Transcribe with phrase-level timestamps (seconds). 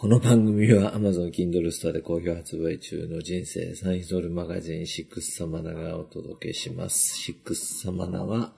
[0.00, 7.18] この番組は Amazon Kindle Store で好評発売中の人生サインドルマガジンシックスサマナがお届けします。
[7.18, 8.54] シックスサマナは、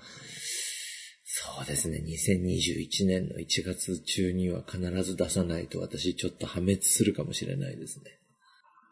[1.24, 8.20] そうですね、2021年の1月中には必ず出さないと私ちょっと破滅するかもしれないですね。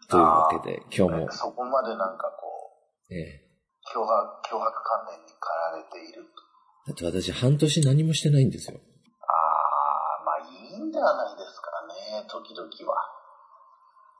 [0.08, 2.48] というわけで、今日も、そこまでなんかこ
[3.10, 3.44] う、ええ
[3.94, 6.24] 脅迫、脅迫観念に駆られている
[6.98, 7.04] と。
[7.04, 8.80] だって私半年何もしてないんですよ。
[9.20, 9.24] あ
[10.20, 11.59] あ、まあいいんではないですか
[12.10, 12.96] ね、時々は。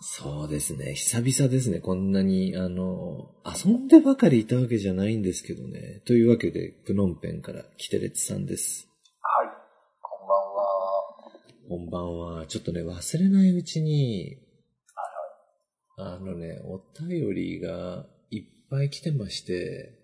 [0.01, 0.95] そうですね。
[0.95, 1.80] 久々ですね。
[1.80, 6.02] こんなに、あの、遊んでばかりいたわけじゃないんですけどね。
[6.06, 8.88] というわけで、プノンペンからキテレツさんです。
[9.20, 9.48] はい。
[10.00, 10.70] こんばんは。
[11.69, 12.47] こんばんは。
[12.47, 14.38] ちょっとね、忘れないうちに、
[15.98, 19.98] あのね、お便りがいっぱい来てまして、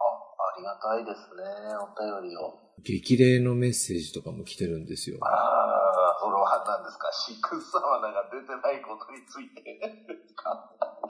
[0.00, 1.44] あ、ありがたいですね、
[1.76, 2.66] お便りを。
[2.82, 5.18] 激励のメッセージとかも来てるんですよ。
[5.22, 5.85] ああ、
[6.26, 9.62] それは何ですか、シックスサマナが出てないことについて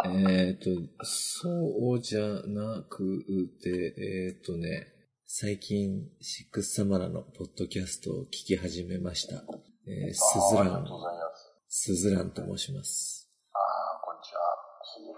[0.05, 0.69] えっ、と、
[1.05, 3.25] そうじゃなく
[3.63, 4.93] て、えっ、とね、
[5.25, 9.43] 最近、シックスサマラのポッドキャストを聞き始めました。
[9.87, 11.87] えー、スズランあーありがとう、ございます。
[11.87, 13.31] スズランと申します。
[13.55, 14.41] ああ、こんにちは、
[14.85, 15.15] シズラン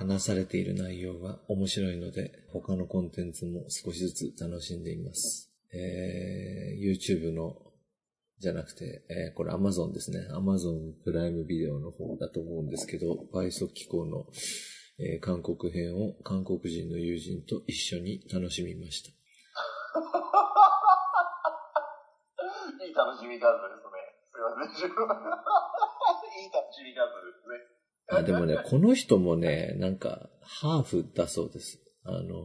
[0.00, 0.08] さん。
[0.08, 5.52] 話されている内容が面白いので、他のコンテンツも少しずつ楽しんでいます。
[5.74, 7.54] えー、YouTube の、
[8.38, 10.26] じゃなくて、えーこれ Amazon ですね。
[10.32, 14.26] Amazon プライムビデオの方だと思うんですけど、倍速機構の、
[14.98, 19.10] えー韓国編を韓国人の友人と一緒に楽しみました。
[22.84, 23.94] いい楽しみ方ですね。
[24.32, 25.04] すいません、自分
[26.34, 27.74] いい楽しみ方ですね。
[28.10, 31.80] あでもね、 この人もね、なんか、ハーフだそうです。
[32.04, 32.36] あの、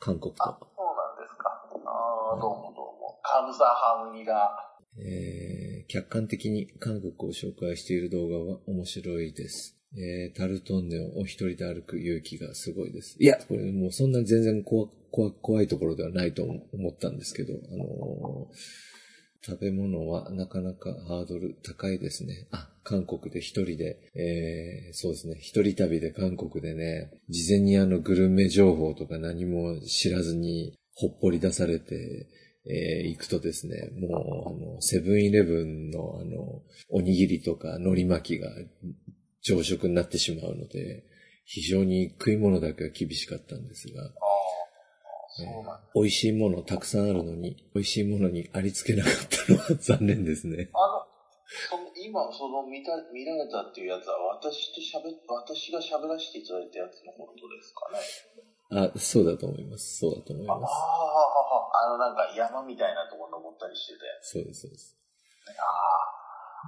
[0.00, 0.66] 韓国あ、と。
[0.76, 1.48] そうなんですか。
[1.86, 3.20] ああ、どうもどうも。
[3.22, 4.67] カムサハムニダ。
[4.96, 9.78] えー客観的に韓国を紹介している動画は面白いです。
[9.96, 13.16] えータルトンネをお一人で歩く勇気がすごいです。
[13.18, 18.54] いや、これもうそんな全然怖怖怖いところではないと思ったんですけど、あのー
[19.40, 22.48] 食べ物はなかなかハードル高いですね。
[22.50, 32.26] あ、韓国で一人で、えーそうですね、一人旅で韓国でね、事前にあのグルメ情報とか何も知らずにほっぽり出されて、
[32.68, 38.50] えー行くとですね、もう、あの、セブンイレブンのあの、おにぎりとか海苔巻きが
[39.42, 41.04] 朝食になってしまうので、
[41.46, 44.12] 非常に食い物だけは厳しかったんですが、ああ、
[45.28, 49.12] そうなん美味しいものたくさんあるのに、美味しいものにありつけなかっ
[49.46, 50.68] たのは 残念ですね。
[50.74, 51.06] あの、
[51.70, 57.98] その今、その見た、見られたっていうやつは、私と喋っ、私が喋らせていただいたやつのことですかね。
[58.70, 59.98] あ、そうだと思います。
[59.98, 60.72] そうだと思いああ、ます。
[60.72, 63.98] あの、なんか山みたいなところ登ったりしてて。
[64.22, 64.96] そうです、そうです。
[65.48, 66.18] あ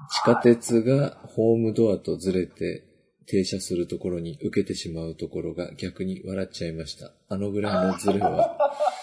[0.08, 2.84] 地下鉄がホームドアとずれて
[3.26, 7.12] 停車するところに受けてしまうところが逆に笑っちゃいました。
[7.28, 8.56] あのぐらいのズレは、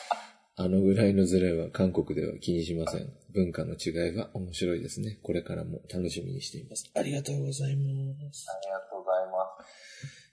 [0.56, 3.14] あのぐらいのズレは韓国では気にしません。
[3.34, 5.20] 文化の違いは面白いですね。
[5.22, 6.90] これからも楽しみにしています。
[6.96, 8.46] ありがとうございます。
[8.50, 8.97] あ、ありがとう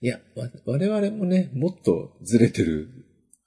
[0.01, 2.89] いや、わ我々もね、もっとずれてる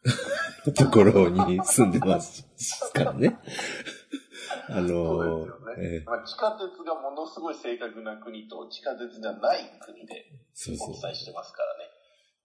[0.76, 2.44] ところに住んでます
[2.94, 3.38] からね。
[4.70, 5.52] あのね。
[5.80, 11.86] ええまあ、地下鉄がものすごい正確な国と地下鉄じゃない国でそうそうお伝えしてますからね。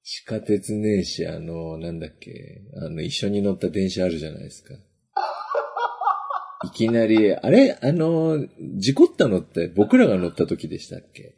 [0.05, 4.75] 地下鉄ねえし、あの、なんだっけ、あの、一緒に乗った電車あるじゃないですか。
[6.67, 7.79] いきなり、あれ？
[7.81, 11.37] あの、事故ったのって僕らが乗った時でしたっけ？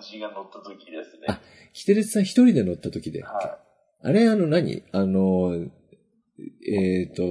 [0.00, 1.26] 私が乗った時ですね。
[1.28, 1.40] あ
[1.72, 3.58] キテレツさん一人で乗った時で、は
[4.02, 4.82] あれあの何？
[4.92, 5.54] あの、
[6.68, 7.22] えっ、と、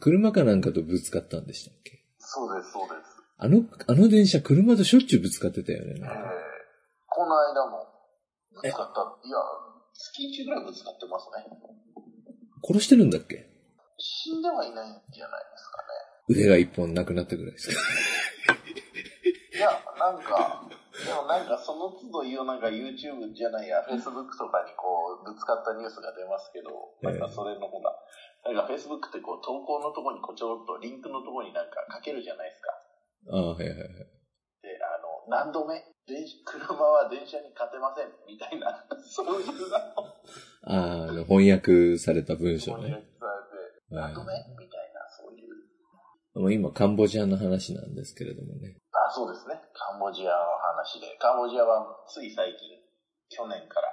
[0.00, 1.90] 車かなんかとぶつかったんでしたっけ？
[1.96, 1.98] い。
[2.18, 3.10] そうです、そうです。
[3.38, 5.94] あの、あの電車車としょっちゅうぶつかってたよね。
[5.98, 6.04] えー
[7.16, 7.86] この間も
[8.50, 9.26] ぶつかった。
[9.26, 9.36] いや、
[9.94, 11.44] 月1ぐらいぶつかってますね。
[12.66, 13.46] 殺してるんだっけ？
[13.98, 15.74] 死んではいないんじゃないですか
[16.26, 17.74] 腕が一本なくなったぐらいですか？
[18.54, 18.60] ね。
[19.54, 20.68] いや、なんか、
[21.04, 27.92] でもなんかその都度いうなんか YouTube じゃないや、Facebook とかにこう、ぶつかったニュースが出ますけど、ええなんかそれのほら、
[28.48, 32.72] なんか Facebook ってこう投稿のとこにこうちょろっとリンクのとこになんか書けるじゃないですか。
[33.32, 33.88] ああ、はいはいはい。
[33.88, 35.76] で、あの、何度目？
[36.06, 42.94] 電車 車は電車に勝てませんみたいな、 そういうのああ、翻訳された文章翻ね。
[42.96, 44.32] 訳されて、はい何度目？
[44.58, 46.40] みたいな、そういう。
[46.40, 48.76] もう今、カンボジアの話なんですけれどもね。
[49.06, 49.60] あ、そうですね。
[49.72, 51.16] カンボジアの話で。
[51.20, 52.80] カンボジアはつい最近、
[53.28, 53.88] 去年から、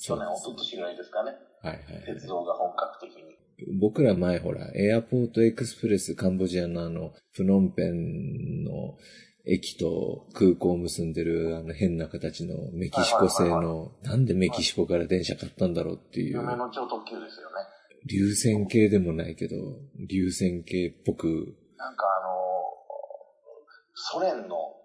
[0.00, 1.32] 去年、一昨年ぐらいですかね。
[1.62, 2.14] はいはいはい。
[2.14, 3.36] 鉄道が本格的に。
[3.80, 8.96] 僕ら前ほら、エアポートエクスプレスカンボジアのあの、プノンペンの、
[9.46, 17.56] 駅と空港を結んでるあの変な形のメキシコ製の、なんでメキシコから電車買ったんだろうっていう、夢の超特急ですよね。
[18.06, 19.56] 流線形でもないけど、
[20.08, 22.33] 流線形っぽく、なんかあの
[23.94, 24.76] ソ連の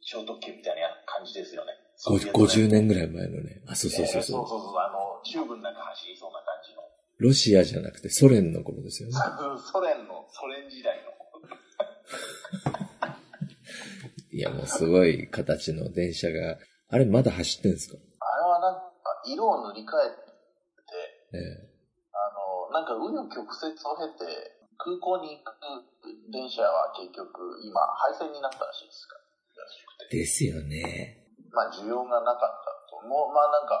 [0.00, 1.72] 超特急みたいな感じですよね。
[2.04, 3.62] ごソビエトね50年ぐらい前のね。
[3.68, 4.32] あ、そうそうそうえーそ。
[4.32, 6.82] そううそうそう、あの、チューブの中走りそうな感じの。
[7.18, 9.14] ロシアじゃなくてソ連の頃ですよね。
[9.72, 11.12] ソ連の、ソ連時代の。
[14.32, 16.58] いや、もうすごい形の電車が、
[16.88, 17.96] あれまだ走ってんすか？
[18.20, 18.92] あれはなんか、
[19.26, 20.16] 色を塗り替えて、
[21.34, 21.38] え
[22.12, 22.16] あ
[22.68, 25.54] の、なんか、紆余曲折を経て、空港に行く
[26.30, 27.78] 電車は結局、今、
[28.10, 29.14] 廃線になったらしいですか？
[29.14, 31.22] らですよね。
[31.54, 33.06] まあ、需要がなかったと。
[33.06, 33.78] もう、まあなんか、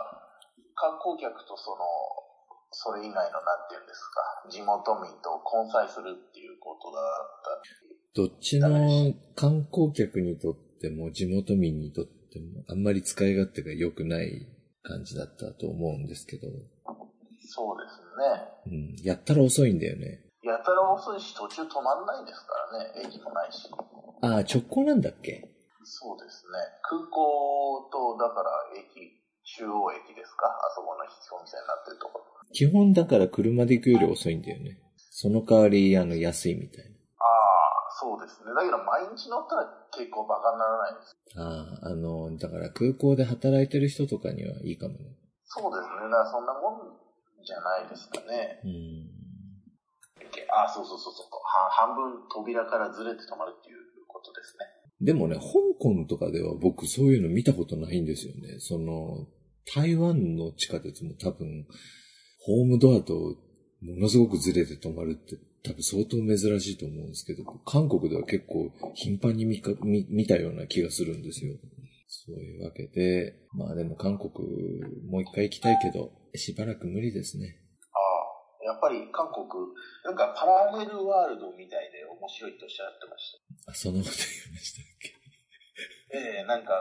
[0.74, 1.82] 観光客とその、
[2.70, 7.62] それ以外のなんていうんですか、地元民と混載するっていうことだった。
[8.14, 8.68] どっちの
[9.34, 14.48] 観光客にとっても地元民にとってもあんまり使い勝手が良くない
[14.82, 16.48] 感じだったと思うんですけど、
[17.46, 18.00] そうです
[18.70, 18.96] ね。
[18.98, 20.21] うん、やったら遅いんだよね。
[20.42, 23.06] やたら遅いし、途中止まんないですからね。
[23.06, 23.70] 駅もないし。
[24.22, 25.48] ああ、直行なんだっけ？
[25.84, 26.58] そうですね。
[26.82, 29.22] 空港と、だから駅、
[29.58, 30.46] 中央駅ですか？
[30.46, 32.24] あそこのお店になってるところ。
[32.52, 34.78] 基本だから車で行くより遅いんだよね。
[34.96, 36.84] その代わり、あの、安いみたい
[37.18, 38.52] ああ、そうですね。
[38.54, 39.66] だけど毎日乗ったら
[39.96, 41.16] 結構バカにならないです。
[41.36, 41.42] な。
[41.42, 45.16] ああ、あの、だから空港で働いてる人とかにはいいかもね。
[45.44, 46.10] そうですね。
[46.10, 48.60] だからそんなもんじゃないですかね。
[48.64, 49.21] うん。
[50.50, 51.26] ああ、そうそうそうそう。
[51.70, 53.76] 半分扉からずれて止まるっていう
[54.08, 54.66] ことですね。
[55.00, 55.42] でもね、香
[55.78, 58.58] 港とかでは僕そういうの見たことないんですよね。
[58.58, 59.26] その、
[59.74, 61.66] 台湾の地下鉄も多分、
[62.44, 71.54] ホームドアとものすごくずれて止まるって多分相当珍しいと思うんですけど、韓国では結構頻繁に見か見見たような気がするんですよ。
[72.08, 74.30] そういうわけで、まあでも韓国
[75.08, 77.56] もう一回行きたいけど、しばらく無理ですね。
[78.64, 79.46] やっぱり韓国、
[80.04, 83.32] なんかパラレルワールドみたいで面白いとおっしゃってまし
[83.66, 83.72] た。
[83.72, 85.12] あ、そんなこと言いましたっけ？
[86.14, 86.74] ええなんか、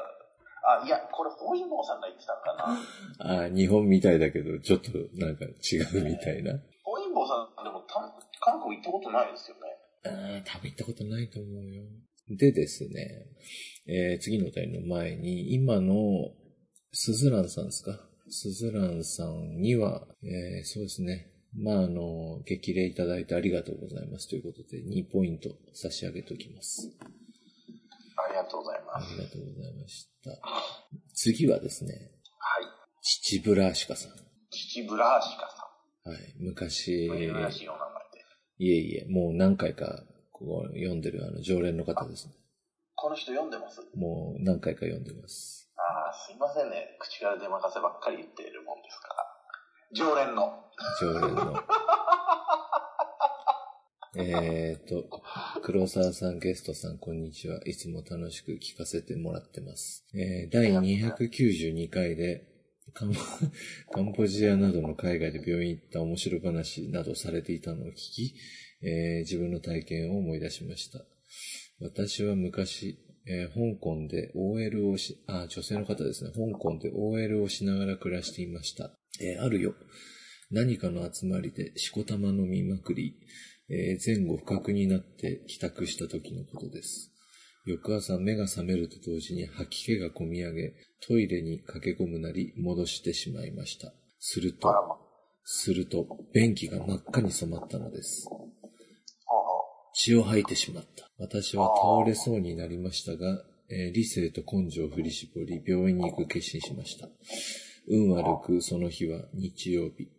[0.63, 2.53] あ、いや、これ、ホイモーさんが言ってたんか
[3.25, 3.45] な。
[3.45, 6.53] あ、日本みたいだけど、ちょっとなんか違うみたいな。
[6.83, 7.95] ホイモーさん、でもた
[8.39, 9.61] 韓国行ったことないですよね。
[10.03, 11.83] ああ、多分行ったことないと思うよ。
[12.29, 13.25] でですね、
[13.87, 15.95] えー次のお便りの前に、今の
[16.93, 17.99] スズランさんですか？
[18.29, 21.30] スズランさんには、えーそうですね。
[21.53, 26.89] まあ、あの、激励いただいてありがとうございますということで、2ポイント差し上げておきます。
[28.17, 29.15] ありがとうございあます。
[29.15, 30.31] りがとうございました。
[31.13, 32.67] 次はですね、はい。
[33.01, 34.11] チチブラーシカさん。
[34.49, 36.35] 父ブラーシカさはい。
[36.39, 37.11] 昔、ん。
[37.11, 38.21] 珍しいお名前で。
[38.59, 42.33] いえいえ、もう何回か、こう、読んでるあの、常連の方ですね。
[42.95, 43.81] この人読んでます？
[43.95, 45.71] もう何回か読んでます。
[45.75, 46.95] ああ、すいませんね。
[46.99, 49.30] 口から出任せばっかり言っているもんですから。
[49.93, 50.53] 常連の。
[51.01, 51.53] 常連の。
[54.15, 55.21] えっと、
[55.61, 57.59] 黒沢さん、ゲストさん、こんにちは。
[57.65, 60.05] いつも楽しく聞かせてもらってます。
[60.13, 62.47] えー第292回で
[62.93, 63.11] カン
[64.15, 68.35] ボ、 ジアなどの海外で病院行った面白話などされていたのを聞き、
[68.81, 71.05] えー自分の体験を思い出しました。
[71.81, 72.97] 私は昔、
[73.27, 76.31] えー香港で OL をし、あ、女性の方ですね。
[76.31, 78.93] 香港で OL をしながら暮らしていました。
[79.19, 79.75] えーあるよ。
[80.51, 83.15] 何かの集まりでしこたま飲みまくり、
[83.69, 87.11] えー前後不覚になって帰宅した時のことです。
[87.65, 90.73] 翌朝目が覚めると同時に吐き気がこみ上げ、
[91.07, 93.93] トイレに駆け込むなり戻してしまいました。
[94.19, 94.73] すると。
[95.43, 98.27] すると、便器が真っ赤に染まったのです。
[99.93, 101.09] 血を吐いてしまった。
[101.19, 107.09] 私は倒れそうになりましたが、えー理性と根性を振り絞り、病院に行く決心しました。
[107.87, 110.09] 運悪くその日は日曜日。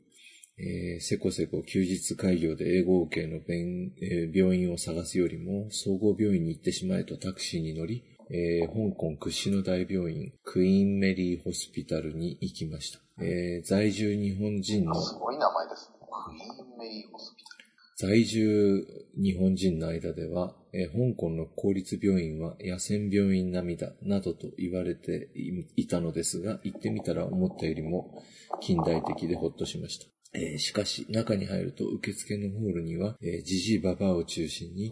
[0.59, 13.01] えーせこせこ休日開業で英語系の弁、えー病院を探すよりも、総合病院に行ってしまえとタクシーに乗り、えー香港屈指の大病院、クイーンメリーホスピタルに行きました。
[13.25, 14.95] えー在住日本人の。
[15.01, 15.97] すごい名前ですね。
[16.01, 17.52] クイーンメリーホスピタル。
[18.03, 18.85] 在住
[19.17, 25.31] 日本人の間では、え香港の公立病院は野戦病院並みだ、などと言われて
[25.77, 28.21] いたのですが、行ってみたら思ったよりも
[28.61, 30.07] 近代的でほっとしました。
[30.35, 34.91] えーしかし、中に入ると受付のホールには、えージジイババアを中心に、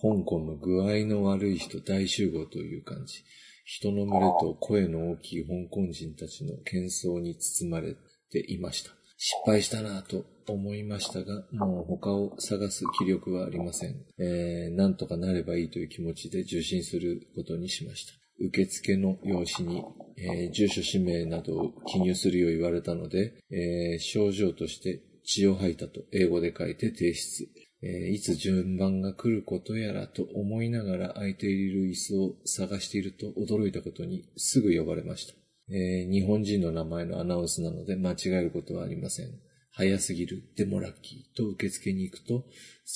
[0.00, 3.22] 香港の具合の悪い人大集合という感じ。
[3.66, 7.96] 人の群れと声の大きい香港人たちの喧騒に包まれ
[8.30, 8.92] ていました。
[9.16, 13.96] 失敗したなぁと思いましたが、もう他を探す気力はありません。
[14.18, 18.12] えー、なんとかなればいいという気持ちで受診することにしました。
[18.38, 19.84] 受付の用紙に、
[20.18, 27.48] えー住所氏名などを記入するよう言われたので、えー症状として血を吐いたと英語で書いて提出。
[27.82, 35.45] えーいつ順番が来ることやらと思いながら空いている椅子を探していると驚いたことにすぐ呼ばれました。
[35.70, 39.30] えー日本人の名前のアナウンスなので間違えることはありません。
[39.72, 42.44] 早すぎる、でもラッキーと受付に行くと、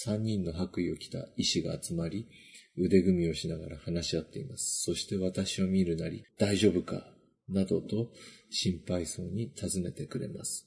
[0.06, 2.26] 3人の白衣を着た医師が集まり、
[2.78, 4.82] 腕組みをしながら話し合っています。
[4.84, 7.06] そして私を見るなり、大丈夫か？
[7.48, 8.12] などと
[8.48, 10.66] 心配そうに尋ねてくれます。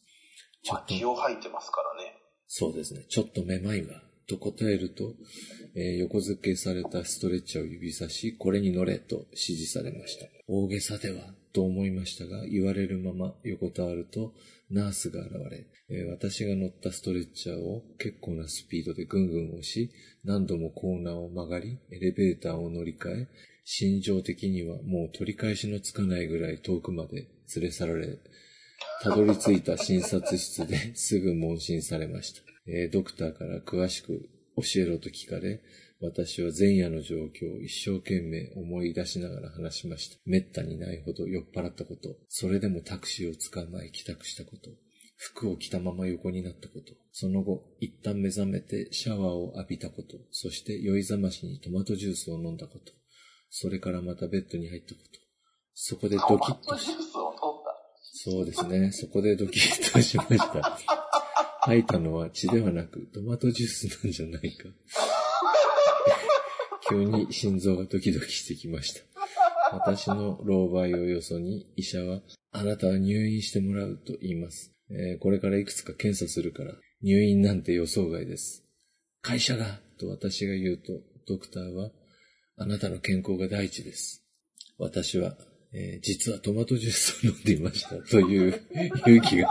[0.63, 2.13] ちょまあっと血を吐いてますからね。
[2.47, 3.05] そうですね。
[3.09, 4.03] ちょっとめまいが。
[4.27, 5.15] と答えると、
[5.75, 10.27] えー横付けされたストレッチャーを指さし、これに乗れと指示されました。
[10.47, 14.33] 大げさでは、と思いましたが、言われるまま横たわると、
[14.71, 19.91] ナースが現れ、えー私が乗ったストレッチャーを結構なスピードでぐんぐん押し、
[20.23, 23.27] 何度もコーナーを曲がり、エレベーターを乗り換え、
[23.65, 28.17] 心情的にはもう取り返しのつかないぐらい遠くまで連れ去られ、
[29.01, 32.41] たどり着いた診察室ですぐ問診されました。
[32.67, 35.61] えードクターから詳しく教えろと聞かれ、
[36.03, 40.17] 私は前夜の状況を一生懸命思い出しながら話しました。
[40.25, 44.69] 滅多にないほど酔っ払ったこと、それでもタクシーを捕まえ帰宅したこと、
[45.15, 52.91] 服を着たまま横になったこと、その後、一旦目覚めてシャワーを浴びたこと、そして酔いざましにトマトジュースを飲んだこと、
[53.49, 55.19] それからまたベッドに入ったこと、
[55.73, 57.73] そこでドキッとしトマトジュースを飲んだ。
[58.15, 58.91] そうですね。
[58.91, 60.77] そこでドキッとしました。
[61.61, 64.65] 吐いたのは血ではなくトマトジュースなんじゃないか。
[66.93, 69.01] 急に心臓がドキドキしてきました。
[69.73, 72.21] 私の老媒をよそに医者は、
[72.51, 74.71] あなたは入院してもらうと言います。
[74.91, 78.63] えーこれからいくつか検査するから、入院なんて予想外です。
[79.21, 81.91] 会社がと私が言うと、ドクターは、
[82.57, 84.23] あなたの健康が第一です。
[84.77, 85.35] 私は、
[85.73, 88.61] えー実はトマトジュースを飲んでいましたという
[89.05, 89.49] 勇気が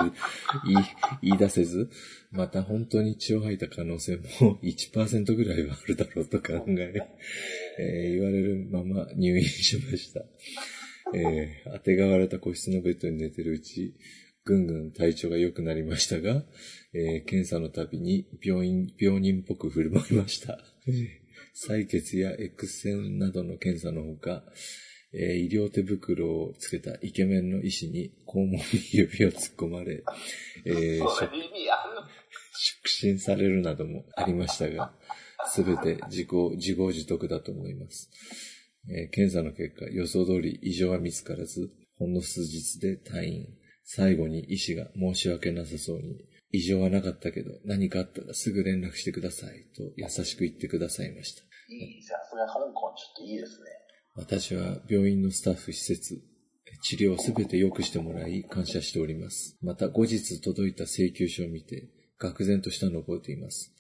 [1.23, 1.91] 言い出せず、
[2.31, 6.95] また本当に血を吐いた可能性も1%ぐらいはあるだろうと考え、
[7.79, 10.21] えー言われるまま入院しました。
[11.15, 13.95] えー、当てがわれた個室のベッドに寝てるうち、
[14.45, 16.43] ぐんぐん体調が良くなりましたが、
[16.95, 20.59] えー検査のたびに病院、病人っぽく振る舞いました。
[21.55, 24.45] 採血や X 線などの検査のほか、
[25.15, 28.61] えー医療手袋をつけたイケメンの医師に肛門に
[28.93, 30.03] 指を突っ込まれ、
[30.65, 30.99] えー
[32.55, 34.95] 触診されるなどもありましたが、
[35.53, 38.11] すべて自己、自業自得だと思います。
[38.89, 43.49] えー検査の結果、予想通り異常は見つからず、ほんの数日で退院。
[43.85, 51.43] 最後に医師が申し訳なさそうに、異常はなかったけど、何かあったらすぐ連絡してください、と優しく言ってくださいました。
[51.69, 53.82] いい、さすが香港ちょっといいですね。
[54.15, 56.23] 私は病院のスタッフ施設、
[56.83, 59.57] 治療をすべて良くしてもらい感謝しております。
[59.63, 61.89] また後日届いた請求書を見て、
[62.21, 63.73] 愕然としたのを覚えています。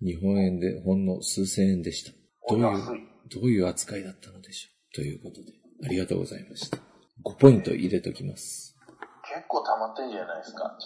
[0.00, 2.12] 日本円でほんの数千円でした。
[2.48, 4.94] どういうどういう扱いだったのでしょう。
[4.94, 5.52] ということで、
[5.84, 6.78] ありがとうございました。
[7.24, 8.76] 5ポイント入れときます。
[9.34, 10.78] 結構溜まってんじゃないですか。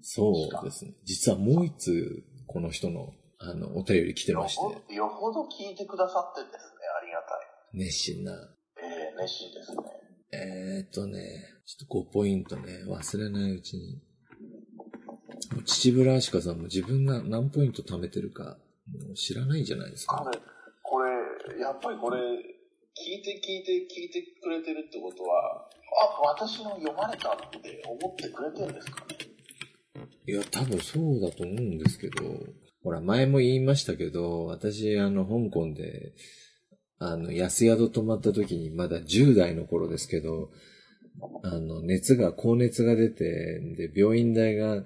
[0.00, 0.94] そうですね。
[1.04, 6.62] 実はもう一通、この人の、あの、お便り来てよまして、よほど聞いてくださってんですね。
[7.00, 7.38] ありがたい。
[7.72, 9.82] 熱心なえー、熱心ですね。
[10.32, 14.02] えーっとね、ちょっと5ポイントね、忘れないうちに。
[15.52, 20.16] もう秩父ラーシカさんも自分が何ポイント貯めてるか、もう知らないんじゃないですか。
[20.18, 20.38] これ、
[20.82, 21.02] こ
[21.54, 25.68] れ、やっぱりこれ、聞いて聞いて聞いてくれてるってことは、
[26.00, 29.16] あ、私の読まれたって思ってくれてるんですかね。
[30.26, 32.24] いや、多分そうだと思うんですけど、
[32.82, 36.12] ほら、前も言いましたけど、私、あの、香港で、
[36.98, 40.50] あの、安宿泊まった時に、まだ10代の頃ですけど、
[41.42, 44.84] あの、熱が、高熱が出て、で、病院代が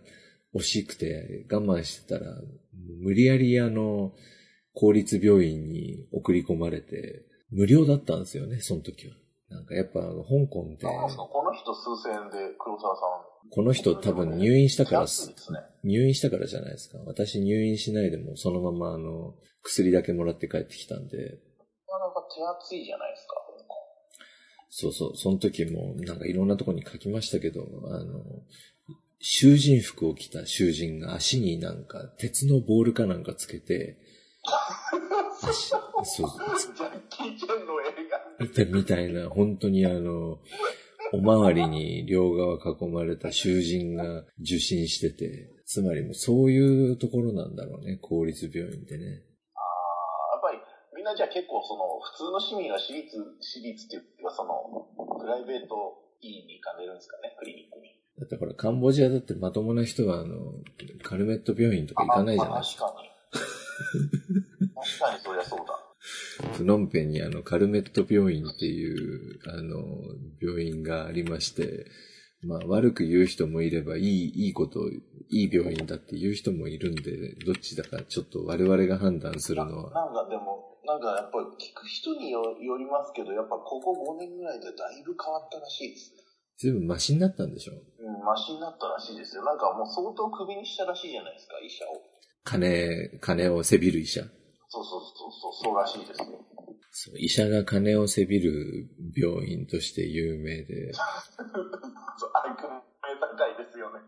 [0.55, 2.35] 惜しくて我慢してたら、
[3.01, 4.13] 無理やりあの、
[4.75, 9.15] 公立病院に送り込まれて、無料だったんですよね、その時は。
[9.51, 13.32] なんかやっぱ、香港って、あ、そうこの人数千円で黒沢さん。
[13.51, 15.07] この人多分入院したから。
[15.85, 16.99] 入院したからじゃないですか。
[17.07, 23.35] 私入院しないでもそのままあの、薬だけもらって帰ってきたんで、なかなか手厚いじゃないですか。
[24.75, 28.23] そうそう、その時もなんかいろんなとこに書きましたけど、あの、
[29.21, 33.99] 囚人服を着た囚人が足になんか鉄のボールかなんかつけて、
[35.43, 40.39] 足、そう、ジャッキー・チェンのみたいな、本当にあの、
[41.13, 49.23] おまわりに両側囲まれた囚人が受診してて、つまりもうそういうところなんだろうね、公立病院ってね。
[49.55, 50.59] ああ、やっぱり
[50.97, 54.89] みんなじゃあ結構その普通の市民は私立、私立っていうかその
[55.21, 55.75] プライベート
[56.23, 57.93] 医院に行かれるんですかね、クリニックに。
[58.19, 60.37] だってほら、カンボジアだってまともな人はあの、
[61.03, 62.87] カルメット病院とか行かないじゃないですか。
[62.87, 63.11] あ確かに。
[64.75, 65.92] 確かにそりゃそうだ。
[66.57, 69.79] プノンペンにあの、カルメット病院っていう、あの、
[70.41, 71.87] 病院がありまして、
[72.45, 74.81] まあ、悪く言う人もいれば、いい、いいこと、
[75.31, 86.23] いい病院だって言う人もいるんで、どっちだかちょっと我々が判断するのは、なんかでも、なんかやっぱり聞く人によよりますけど、やっぱここ5年ぐらいでだいぶ変わったらしいですね。
[86.59, 87.73] 随分マシになったんでしょ？
[87.75, 87.77] う
[88.11, 89.45] ん、マシになったらしいですよ。
[89.45, 92.03] なんかもう相当クビにしたらしいじゃないですか、医者を。
[92.43, 94.23] 金、金をせびる医者。
[94.73, 96.41] そうそうそうそう、そうらしいですよ。
[96.91, 100.93] そう医者が金をせびる病院として有名で、
[103.37, 104.01] 高いですよね。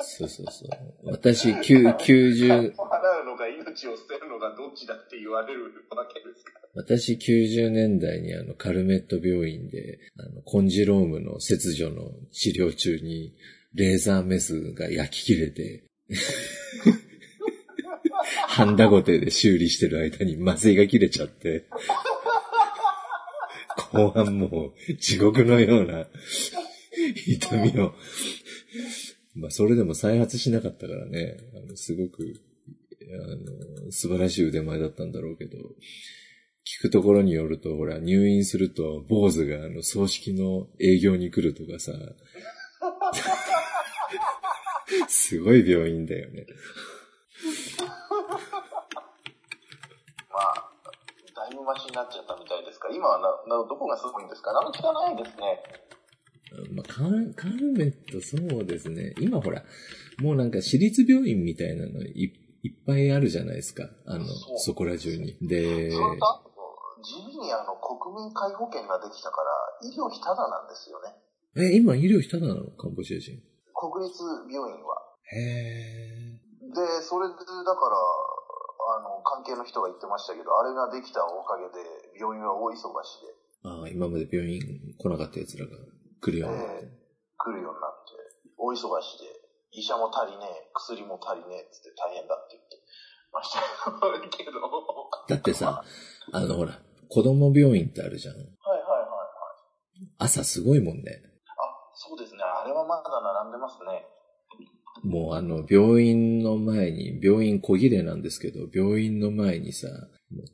[0.00, 1.10] そうそうそう。
[1.10, 6.60] 私、9 90、払うのか命を捨てるのかどっちだって言われるわけですから。
[6.74, 13.34] 私90年代にあのカルメット病院であのコンジロームの切除の治療中に
[13.74, 15.84] レーザーメスが焼き切れて
[18.50, 21.66] ハンダゴテで修理してる間に麻酔が切れちゃって
[23.92, 26.06] 後半もう地獄のような
[27.26, 27.94] 痛みを
[29.34, 32.40] まあそれでも再発しなかったからね、あのすごく
[33.12, 41.92] あの素晴らしい腕前だったんだろうけど、聞くところによると、ほら、入院すると、坊主があの、葬式の営業に来るとかさ、
[45.08, 46.46] すごい病院だよね。
[50.32, 50.70] まあ、
[51.70, 52.88] だいぶマシになっちゃったみたいですか？
[52.88, 54.52] ら、今はな、などこがすごいんですか？
[54.52, 55.62] 何も聞かないですね。
[56.74, 59.14] まあ、カルカルメット、そうですね。
[59.20, 59.62] 今ほら、
[60.18, 63.88] もうなんか私立病院みたいなのいいっぱいあるじゃないですか。
[64.06, 65.38] あの、そうそこら中に。
[65.40, 66.50] で、それとあと、
[67.06, 71.14] 地味にあの、国民皆保険ができたから、医療費タダなんですよね。
[71.56, 72.70] え、今医療費タダなの？
[72.76, 73.38] カンボジア人。
[73.72, 74.18] 国立
[74.50, 74.98] 病院は。
[75.32, 76.74] へー。
[76.74, 77.96] で、それで、だから、
[78.90, 82.74] あの、関係の人が言ってましたけど、あれができたおかげで、病院は大忙
[83.04, 84.60] しで、ああ、今まで病院
[84.96, 85.76] 来なかった奴らが
[86.20, 86.88] 来るようになって。
[87.36, 88.16] 来るようになって、
[88.56, 89.30] 大忙しで、
[89.72, 92.76] 医者も足りねえ、薬も足りねえっつって大変だって言って
[93.32, 93.60] ました
[94.36, 94.60] けど。
[95.28, 95.84] だってさ、
[96.32, 98.36] あのほら、子供病院ってあるじゃん。
[98.36, 100.08] はいはいはいはい。
[100.18, 101.22] 朝すごいもんね。
[101.46, 102.42] あ、そうですね。
[102.42, 104.06] あれはまだ並んでますね。
[105.02, 109.88] もうあの、病院の前に、病院小切れなんですけど、病院の前にさ、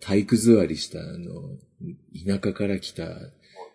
[0.00, 1.58] 体育座りしたあの、
[2.24, 3.18] 田舎から来たもう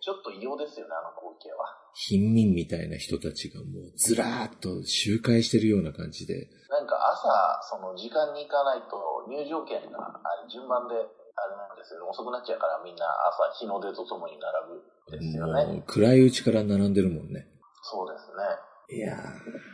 [0.02, 1.78] ちょっと異様ですよね、あの光景は。
[1.94, 12.08] 貧民みたいな人たちがもうずらーっと集会してるような感じで、なんか朝、その時間に行かないと入場券があれ順番であれなんですよね。
[12.10, 15.84] 遅くなっちゃうからみんな朝日の出とともに並ぶんですよもね。
[15.84, 17.48] う暗いうちから並んでるもんね。
[17.84, 18.98] そうですね。
[18.98, 19.72] いやー。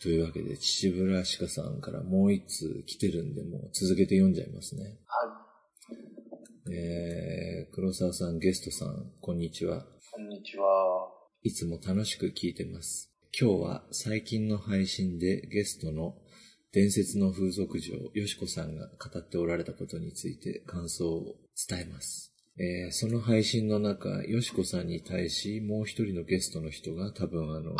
[0.00, 4.84] というわけで、秩父らしかさんからもう一通来てるんで、もう続けて読んじゃいますね。
[4.84, 6.74] はい。
[6.74, 9.86] えー、黒沢さん、ゲストさん、こんにちは。
[10.12, 11.08] こんにちは。
[11.42, 13.10] いつも楽しく聞いてます。
[13.38, 16.16] 今日は最近の配信でゲストの
[16.72, 21.36] 伝説の風俗嬢、よしこさんが語っておられたことについて感想を
[21.68, 22.34] 伝えます。
[22.58, 27.76] えーその配信の中、よしこさんに対し、もう一人のゲストの人が多分あの、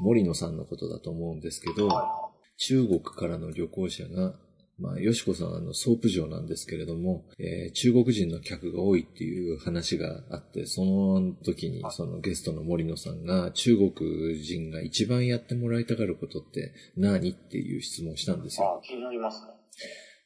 [0.00, 4.34] 森野さんのことだと思うんですけど、は中国からの旅行者が、
[4.78, 18.80] まあ、よしこさんはあの、ソープ場なんですけれども、えー中国人の客が多いっていう話があって、その時にそのゲストの森野さんが、中国人が一番やってもらいたがることって何っていう質問をしたんですよ。
[18.82, 19.48] あ、気になりますね。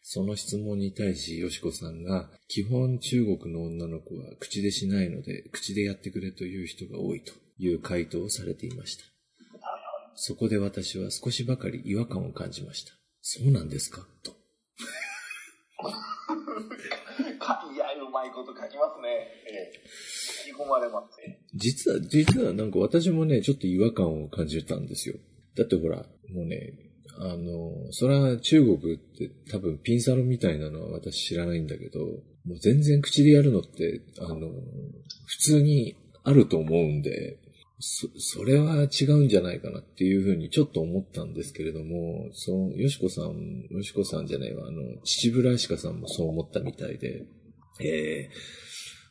[0.03, 9.13] その質問に対し、よしこさんが、基本中国の女の子は口でしないので、口でやってくれという人が多いという回答をされていました。
[10.16, 12.92] そこで私は少しばかり違和感を感じました。
[13.22, 14.07] そうなんですか？
[14.22, 14.33] と。
[17.38, 19.09] かいや、うまいこと書きますね。
[19.09, 19.72] ええ。
[20.48, 21.40] 引き込まれますね。
[21.55, 25.16] 実は、実はなんか私もね、ちょっと違和感を感じたんですよ。
[25.57, 25.98] だってほら、
[26.33, 26.72] もうね、
[27.18, 32.00] あの、それは中国って多分ピンサロンみたいなのは私知らないんだけど、
[32.44, 34.50] もう全然口でやるのって、あの、
[35.27, 37.38] 普通にあると思うんで、
[37.87, 47.27] そ、それは違うんじゃないかなっていうふうにちょっと思ったんですけれども、その、よしこさん、よしこさんじゃないわ、あの、秩父らしかさんもそう思ったみたいで、
[47.81, 48.64] えー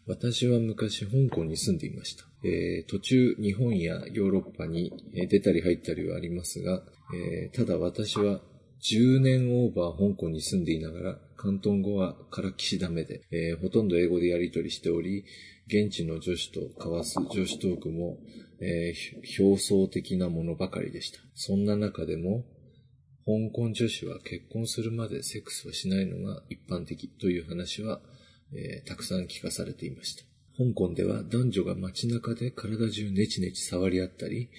[0.05, 2.25] 私は昔香港に住んでいました。
[2.43, 4.91] えー途中日本やヨーロッパに
[5.29, 6.83] 出たり入ったりはありますが、
[7.15, 8.41] えーただ私は
[8.81, 15.23] 10年オーバー香港に住んでいながら、広東語はからきしダメで、えーほとんど英語でやり取りしており、
[15.67, 18.17] 現地の女子と交わす女子トークも、
[18.63, 21.19] えー表層的なものばかりでした。
[21.36, 22.45] そんな中でも、
[23.26, 28.02] 香港女子は結婚するまでセックスはしないのが一般的という話は、
[28.54, 30.23] えーたくさん聞かされていました。
[30.58, 34.49] 香港では男女が街中で体中ネチネチ触り合ったり、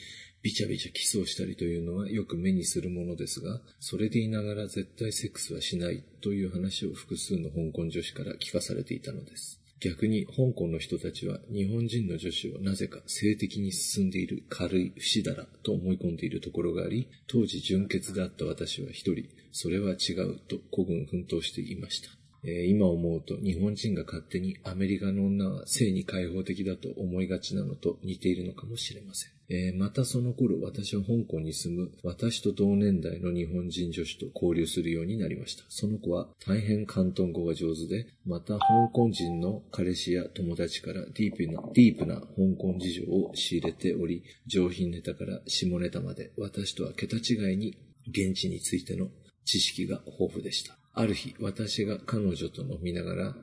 [0.43, 9.64] ビチャビチャキスをしたりというのはよく目にするものですが、それでいながら絶対セックスはしないという話を複数の香港女子から聞かされていたのです。
[9.81, 22.24] 逆に香港の人たちは日本人の女子をなぜか性的に進んでいる軽い不死だらと思い込んでいるところがあり、当時純潔であった私は一人、それは違うと古軍奮闘していました。
[22.45, 29.31] え今思うと日本人が勝手にアメリカの女は性に開放的だと思いがちなのと似ているのかもしれません。
[29.49, 35.65] えーまたその頃私は香港に住む私と同年代の日本人女子と交流するようになりました。
[35.69, 42.27] その子は大変広東語が上手で、また香港人の彼氏や友達からディープな、ディープな香
[42.59, 47.77] 港事情を仕入れており、上品ネタから下ネタまで私とは桁違いに
[48.09, 49.09] 現地についての
[49.45, 50.79] 知識が豊富でした。
[50.95, 53.37] ある日、私が彼女と飲みながら、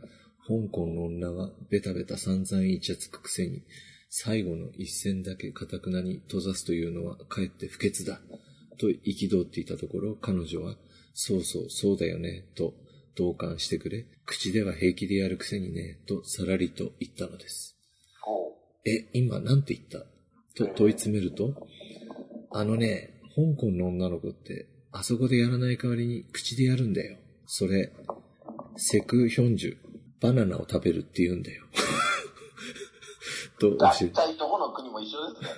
[0.48, 3.62] 香港の女がベタベタ散々イチャつくくせに、
[4.10, 8.22] 最後の一戦だけ堅くなに閉ざすというのはかえって不潔だ。
[8.78, 10.76] と憤っていたところ、彼女は、
[11.14, 12.74] そうそう、そうだよね、と
[13.16, 17.78] 同感してくれ、口では平気でやるくせにね、とさらりと言ったのです。
[18.86, 20.06] え、今なんて言った？
[20.56, 21.68] と問い詰めると、
[22.52, 27.18] あのね、香港の女の子って、あそこでやらない代わりに口でやるんだよ。
[27.54, 27.92] それ、
[28.78, 29.78] セクヒョンジュ、
[30.22, 31.66] バナナを食べるって言うんだよ。
[33.60, 33.78] とう。
[33.78, 35.50] 教大え体どこの国も一緒ですね。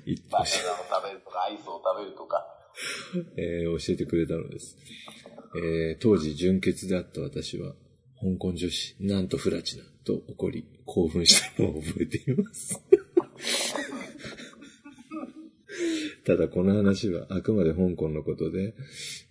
[0.06, 2.46] 言ってバナナを食べるとか、アイスを食べるとか。
[3.36, 4.78] えー教えてくれたのです。
[5.56, 7.74] えー当時純潔であった私は、
[8.18, 12.80] 香港女子、なんとフラチな、と怒り、興奮したのを覚えています。
[16.24, 18.74] ただこの話はあくまで香港のことで、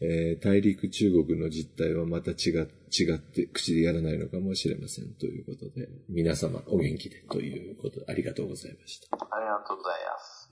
[0.01, 9.17] えー大陸中国の実態はまた違違って口でやらないのかもしれませんということで、皆様お元気でということでありがとうございました。
[9.17, 10.49] ありがとうございます。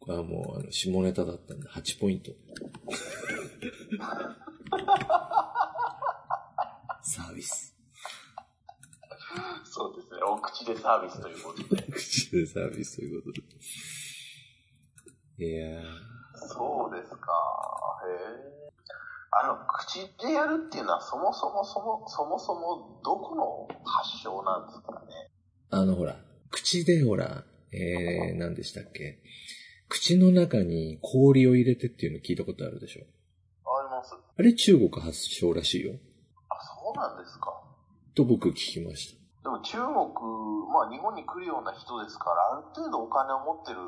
[0.00, 2.32] これはもうあの下ネタだったんで8ポイント。
[7.02, 7.74] サービス。
[9.64, 10.18] そうですね。
[10.26, 11.82] お口でサービスということで。
[11.92, 13.40] 口でサービスということ
[15.38, 15.46] で。
[15.46, 16.13] いやー。
[19.30, 25.30] あの、口でやるっていうのはそもそもそも、そもそもどこの発祥なんですかね？
[25.70, 26.16] あのほら、
[26.50, 29.18] 口でほら、えー、何でしたっけ？
[29.88, 33.02] 口の中に氷を入れてっていうの聞いたことあるでしょ？
[33.66, 34.14] あります。
[34.14, 35.94] あれ中国発祥らしいよ。
[36.48, 37.60] あ、そうなんですか。
[38.14, 39.20] と僕聞きました。
[39.42, 39.88] でも中国、
[40.72, 43.78] まあ日本に来るような人ですから、ある程度お金を持ってる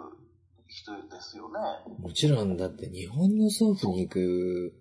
[0.69, 1.55] 人ですよね。
[1.99, 4.73] もちろんだって日本のソープに行く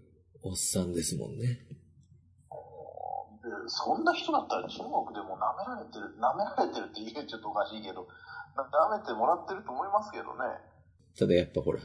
[0.44, 1.46] おっさんですもんね。
[1.46, 1.58] で
[3.68, 8.08] そんな人だったら中国でも舐められてる、舐められてるって言うちょっとおかしいけど、
[8.56, 10.40] な舐めてもらってると思いますけどね。
[11.18, 11.80] ただやっぱほら、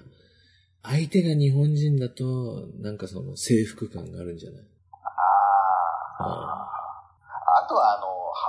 [0.83, 4.63] 相手が日本人だと、なんかその征服感があるんじゃない？
[6.19, 6.71] ああ。
[7.65, 8.07] あとは、あの、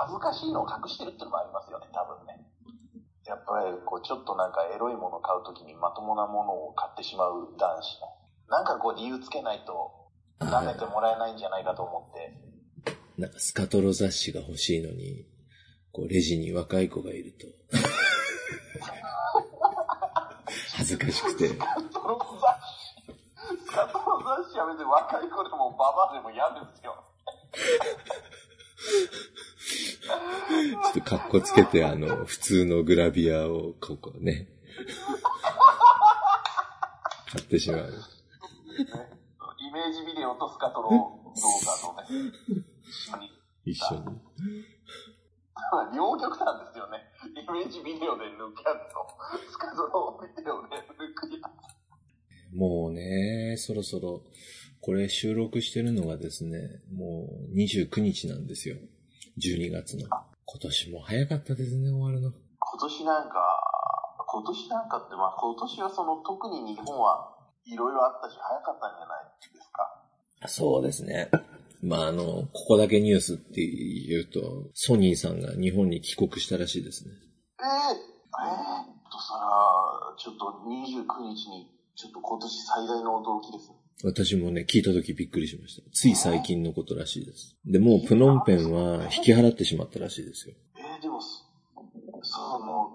[0.08, 2.44] 恥ずかしいのを隠してるっていうのもありますよね、多分ね。
[3.26, 8.08] やっぱり、こう、ちょっとなんかエロいものを買うときにまともなものを買ってしまう男子の。
[8.48, 10.02] なんかこう、理由つけないと、
[10.40, 12.52] 舐めてもらえないんじゃないかと思って。
[13.16, 15.26] なんかスカトロ雑誌が欲しいのに、
[15.92, 17.46] こうレジに若い子がいると、
[20.74, 26.96] 恥ずかしくて、スカトロ雑誌、スカトロ雑誌やめて若い子でもババアでも嫌ですよ。
[30.02, 34.48] ちょっと格好つけて、あの、普通のグラビアを、ここね、
[37.30, 37.80] 買ってしまう。
[37.80, 37.86] ね
[39.58, 41.02] イメージビデオとスカトロ動画
[41.92, 42.24] のね、
[42.84, 43.30] 一緒に。
[43.64, 44.04] 一緒に。
[45.94, 46.98] 両極端ですよね。
[47.40, 49.06] イメージビデオで抜くやつと、
[49.50, 51.48] スカトロビデオで抜くや
[52.50, 52.56] つ。
[52.56, 54.22] もうね、そろそろ、
[54.80, 58.76] これ収録してるのがですね、もう29日なんですよ。
[59.38, 60.06] 12月の。
[60.52, 62.30] 今年も早かったですね、終わるの。
[62.30, 63.40] 今年なんか、
[64.28, 67.32] 今年なんかって、まあ今年はその特に日本は
[67.64, 70.02] いろいろあったし早かったんじゃないですか。
[70.46, 71.30] そうですね。
[71.82, 77.14] まあ、あの、ここだけニュースって言うと、ソニーさんが日本に帰国したらしいですね。
[77.58, 83.72] えー、えー、とさら、ちょっと29日に、ちょっと今年最大の驚きです。
[84.04, 85.82] 私もね、聞いた時びっくりしました。
[85.92, 87.56] つい最近のことらしいです。
[87.64, 90.54] で、もうプノンペンは引き払ってしまったらしいですよ。
[90.76, 91.40] えー、でも、そ
[92.22, 92.90] その、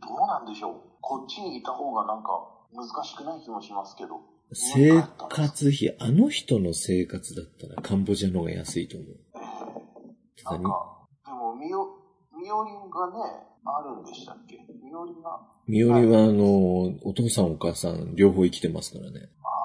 [0.00, 0.80] どうなんでしょう。
[1.00, 2.28] こっちにいた方がなんか
[2.72, 4.20] 難しくない気もしますけど。
[4.52, 9.08] 生活費、あの人の生活だったらカンボジアの方が安いと思う。
[9.34, 11.84] えー、なんか、でも、ミオ、
[12.40, 13.14] ミオリンがね、
[13.64, 14.58] あるんでしたっけ？
[14.82, 15.40] ミオリンが。
[15.66, 19.28] ミオリはあの、お父さんお母さん両方生きてますからね。
[19.42, 19.55] あー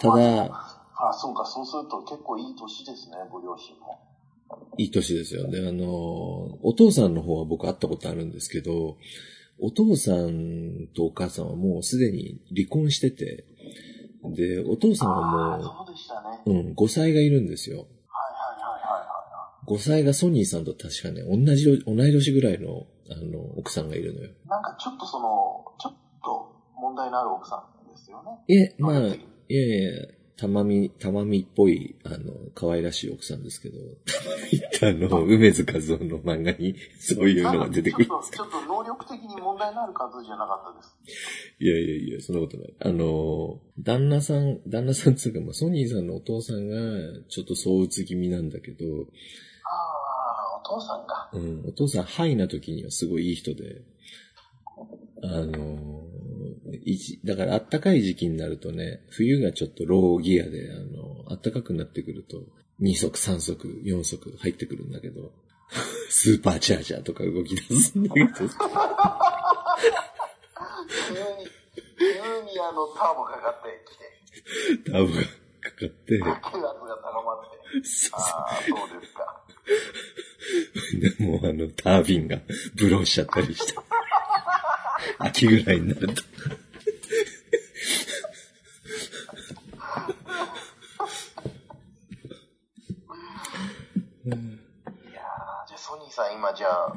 [0.00, 4.00] ただ、あ、そうか、そうすると結構いい年ですね、ご両親も。
[4.78, 5.48] いい年ですよ。
[5.50, 5.86] で、あの、
[6.62, 8.96] お父さんの方は僕会ったことあるんですけど、
[9.60, 13.44] お父さんとお母さんはもうすでに離婚してて、
[14.24, 16.40] で、お父さんはもそうでしたね。
[16.46, 17.78] う、うん、5歳がいるんですよ。
[17.78, 19.74] はいはいはいはいはい。
[19.74, 24.30] 5歳がソニーさんと確かね、同じ、同い年ぐらいの、あの、奥さんがいるのよ。
[24.46, 28.54] なんかちょっとその、ちょっと問題のある奥さんですよね。
[28.54, 29.00] え、まあ、
[29.48, 30.06] いやいやいや、
[30.38, 40.96] たまみ、たまみっぽい、あの、可愛らしい奥さんですけど、 たまみってあの、梅津和夫の漫画にそういうのが出てくるんですかちょっと、ちょっと能力的に問題のある数じゃなかったです。
[41.58, 42.74] いやいやいや、そんなことない。
[42.78, 46.76] あの、旦那さん、旦那さんつうか、まあ、ソニーさんのお父さんが、
[47.28, 48.84] ちょっと躁鬱気味なんだけど、
[49.64, 51.30] ああ、お父さんが。
[51.32, 53.82] うん、お父さん、ハイな時にはすごいいい人で、
[55.24, 56.07] あの、
[56.90, 62.38] 一だから暖かい時期になるとね、冬がちょっとローギアで、あの、暖かくなってくると、
[62.80, 65.32] 2足、3足、4足入ってくるんだけど、
[66.08, 68.48] スーパーチャージャーとか動き出すんだけど、急に、
[71.98, 72.08] 急
[72.44, 73.68] にあの、ターボかかって
[74.74, 77.44] きて、タブがかかって、血圧が高まっ
[77.82, 77.86] て。
[77.86, 79.44] そああ、そうですか。
[80.94, 82.40] うでもうあの、タービンが
[82.74, 83.74] ブローしちゃったりして、
[85.18, 86.22] 秋ぐらいになると。
[94.28, 96.96] いやーじゃあソニーさん今じゃあ、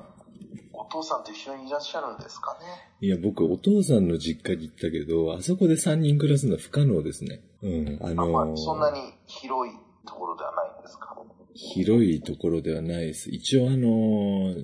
[0.73, 2.65] お父さんと一緒にいらっしゃるんですかね。
[3.01, 7.41] いや、僕、お父さんの実家に行ったけど、あそこで3人暮らすのは不可能ですね。
[7.61, 7.99] うん。
[8.01, 9.73] ああのまあ、そんなに広い
[10.07, 11.15] ところではないんですか？
[11.53, 13.29] 広いところではないです。
[13.29, 14.55] 一応あのも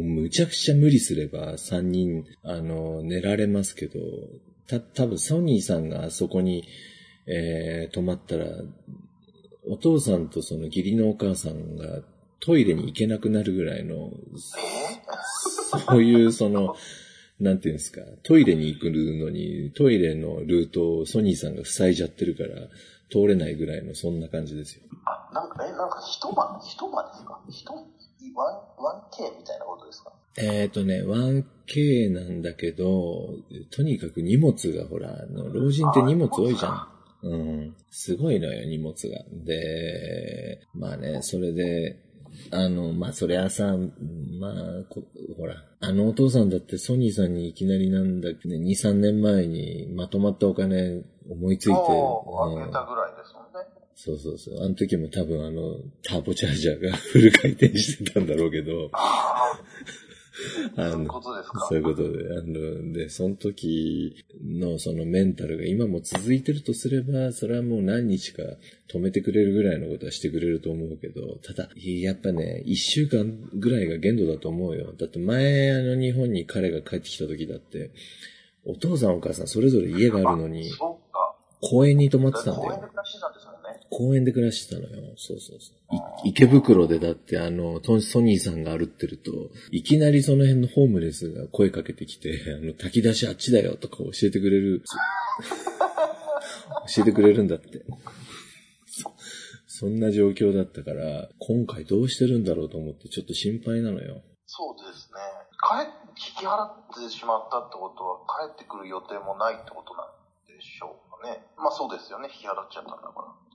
[0.00, 4.00] うむちゃくちゃ無理すれば3人、あの寝られますけど、
[4.66, 6.64] た、多分ソニーさんがあそこに、
[7.26, 8.46] えー、泊まったら、
[9.68, 12.02] お父さんとその義理のお母さんが
[12.46, 14.12] トイレに行けなくなるぐらいの、
[15.88, 16.76] そういうその、
[17.40, 22.68] なんていうんですか、トイレに行くのに、トイレのルートをソニーさんが塞いじゃってるから、
[23.10, 24.82] 通れないぐらいのそんな感じですよ。
[25.04, 27.40] あ、なんか、え、なんか一晩、一晩ですか？
[27.48, 27.66] 一、
[28.34, 28.56] ワン、
[29.10, 30.12] 1K みたいなことですか？
[30.38, 33.34] えっ、ー、とね、1K なんだけど、
[33.72, 36.88] とにかく荷物がほら、あの、老人って荷物多いじゃん。
[37.22, 37.76] うん。
[37.90, 39.24] すごいのよ、荷物が。
[39.44, 42.05] で、まあね、それで、
[42.50, 43.76] あの、まあ、そりゃさ、
[44.38, 44.52] まあ
[44.88, 45.02] こ、
[45.36, 53.68] ほら、あのお父さんだってソニーさんにいきなりなんだっけね、2、3年前にまとまったお金思いついて、あげたぐらいですもんね。
[53.94, 54.64] そうそうそう。
[54.64, 58.90] あの時も多分あの、ターボチャージャーがフル回転してたんだろうけど、
[60.76, 61.66] そういうの、ことですか。
[61.68, 68.42] そういうことで、あの、で、その時のそのメンタルが今も続いてるとすれば、それはもう何日か
[68.88, 74.92] 止めてくれるぐらいのことはしてくれると思うけど、ただ、やっぱね、一週間ぐらいが限度だと思うよ。
[74.96, 77.90] だって前、あの日本に彼が帰ってきた時だって、
[78.64, 80.70] お父さんお母さんそれぞれ家があるのに。
[81.62, 82.86] 公園に泊まってたんだよ公園で。
[82.88, 83.45] 暮らしてたんです。
[83.90, 85.14] 公園で暮らしてたのよ。
[85.16, 85.96] そうそうそう。
[86.24, 89.30] い池袋でだってあの、トンソニーさんが歩ってると、
[89.70, 94.82] いきなりその辺のホームレスが声かけてきて、 あの、炊き出しあっちだよとか教えてくれる。
[96.94, 97.84] 教えてくれるんだって。
[98.86, 99.12] そ
[99.66, 104.22] そんな状況だったから、今回どうしてるんだろうと思ってちょっと心配なのよ。
[104.46, 105.18] そうですね。
[105.60, 110.08] 帰っ、引き払ってしまったってことは、帰ってくる予定もないってことなん
[110.46, 111.44] でしょうかね。
[111.56, 112.30] まあそうですよね。
[112.32, 113.45] 引き払っちゃったんだから。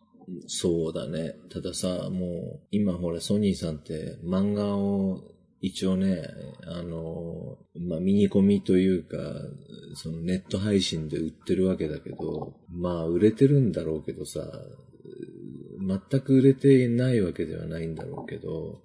[0.48, 1.36] そうだね。
[1.50, 5.22] たださ、もう、今ほら、ソニーさんって漫画を
[5.62, 6.28] 一応ね、
[6.66, 9.18] あの、まあ、ミニコミというか、
[9.96, 14.42] そのネット配信で売ってるわけだけど、まあ、売れてるんだろうけどさ、
[15.80, 18.82] 全く売れてないわけではないんだろうけど、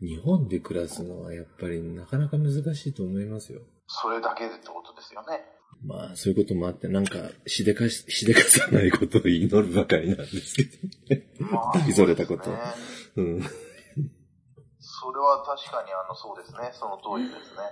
[0.00, 3.60] 日本で暮らすのはやっぱりなかなか難しいと思いますよ。
[3.86, 5.40] それだけでってことですよね。
[5.84, 11.26] まあ、そういうこともあって、なんか、しでかし、しでかさないことを祈るばかりなんですけどね。
[11.50, 12.50] まあ大それたこと
[13.16, 13.42] うん。
[14.78, 16.70] それは確かにあの、そうですね。
[16.72, 17.62] その通りですね。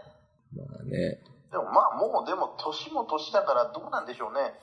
[0.56, 4.54] まあね、でもまあもうでも年も年だからどうなんでしょうね。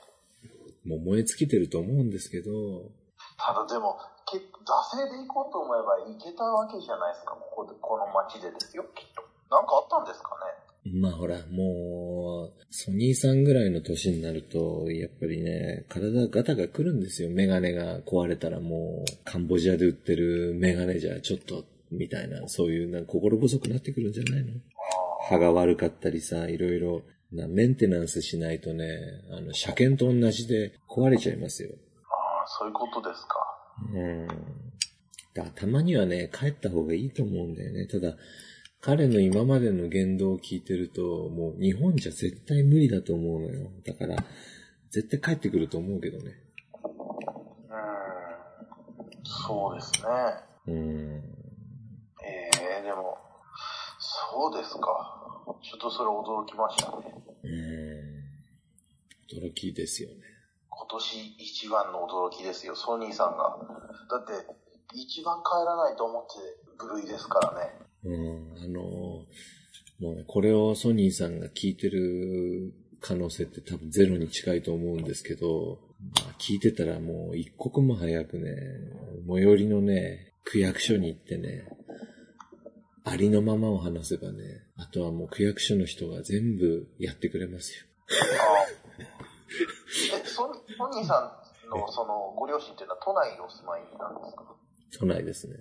[0.84, 2.50] もう燃え尽きてると思うんですけど、
[3.38, 4.42] ただでも、け惰
[4.90, 7.32] 性で行こうと思えば行けたわけじゃないですか。
[7.32, 9.22] ここで、この街でですよ、きっと。
[9.50, 10.67] なんかあったんですかね。
[10.84, 17.30] まあほら、もう、ソニーさんぐらいの年になると、やっぱりね、体ガタが来るんですよ。
[17.30, 24.54] メガネが壊れたらもう、カンボジアで売ってるメガネじゃちょっと、みたいな、そういうなんか心細くなってくるんじゃないの？
[25.28, 28.88] 歯が悪かったりさ、いろいろ、なメンテナンスしないとね、
[29.30, 31.70] あの、車検と同じで壊れちゃいますよ。
[32.04, 33.36] ああ、そういうことですか。
[33.94, 34.26] うん。
[35.34, 37.86] だたまにはね、帰った方がいいと思うんだよね。
[37.86, 38.16] ただ、
[38.80, 43.72] 彼の今までの言動を聞いてると、もう日本じゃ絶対無理だと思うのよ。
[43.84, 44.14] だから、
[44.90, 46.44] 絶対帰ってくると思うけどね。
[46.84, 46.90] うー
[47.74, 47.78] ん。
[49.24, 50.08] そうですね。
[50.68, 51.24] うん。
[52.24, 53.18] ええでも、
[53.98, 55.16] そうですか。
[55.60, 57.12] ちょっとそれ驚きましたね。
[57.42, 57.50] うん。
[59.48, 60.16] 驚きですよね。
[60.70, 63.58] 今年一番の驚きですよ、ソニーさんが。
[64.08, 64.46] だって、
[64.94, 66.28] 一番帰らないと思って
[66.78, 67.87] 部類ですからね。
[68.04, 68.54] うん。
[68.62, 75.80] あの、もうね、これをソニーさんが聞いてる可能性って多分ゼロに近いと思うんですけど、
[76.22, 78.52] まあ、聞いてたらもう一刻も早くね、
[79.28, 81.68] 最寄りのね、区役所に行ってね、
[83.04, 87.84] ありのままを話せばね、あとはもう区役所の人が全部やってくれますよ。
[88.40, 88.66] あ
[90.22, 94.44] え、ソニソニーさんのそのご両親っていうのは都内にお住まいなんですか？
[95.00, 95.56] 都内ですね。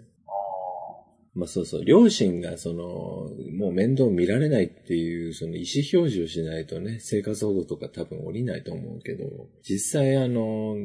[1.38, 9.26] あまあそうそう、両親がその、もう面倒見られないっていう、その意思表示をしないとね、生活保護とか多分降りないと思うけど、
[9.62, 10.76] 実際あの、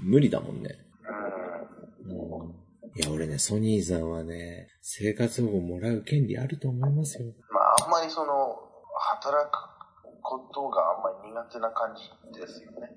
[0.00, 0.78] 無理だもんね。
[1.04, 1.12] あ。
[2.06, 2.62] うん。
[2.94, 7.32] いや、俺ね、ソニーさんはね、生活保護もらう権利あると思いますよ。
[7.50, 8.56] まあ、あんまりその、
[8.94, 9.56] 働く
[10.22, 12.96] ことがあんまり苦手な感じですよね。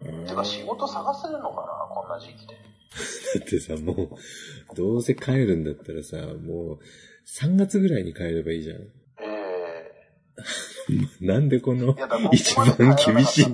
[0.00, 2.54] うんてか仕事探せるのかなこんな時期で。
[3.38, 4.18] だってさ、も
[4.72, 6.78] う、どうせ帰るんだったらさ、もう、
[7.26, 8.78] 3月ぐらいに帰ればいいじゃん。
[9.20, 9.90] え
[11.24, 11.96] なんでこの
[12.32, 13.44] 一番厳しい？
[13.44, 13.52] そう、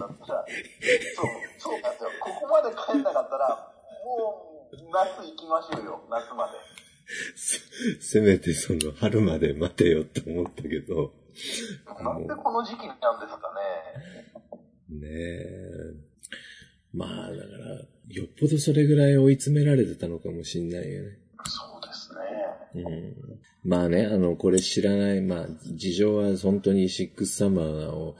[1.58, 2.10] そうなんですよ。
[2.20, 3.72] ここまで帰んなかったら、
[4.04, 6.58] もう、夏行きましょうよ、夏まで。
[8.00, 11.12] せめてその春まで待てよって思ったけど、
[12.02, 13.54] なんでこの時期なんですか
[14.90, 14.98] ね。
[14.98, 15.94] ねえ。
[16.92, 21.18] まあ、だから、よっぽどそれぐらい追い詰められてたのかもしんないよね。
[21.44, 22.12] そうです
[22.74, 22.84] ね。
[22.84, 23.70] うん。
[23.70, 28.16] まあね、あの、これ知らない、まあ、事情は本当にシックスサマーを、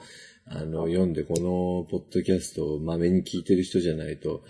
[0.47, 4.45] あの、読んで、このポッドキャストをまめに聞いてる人じゃないと、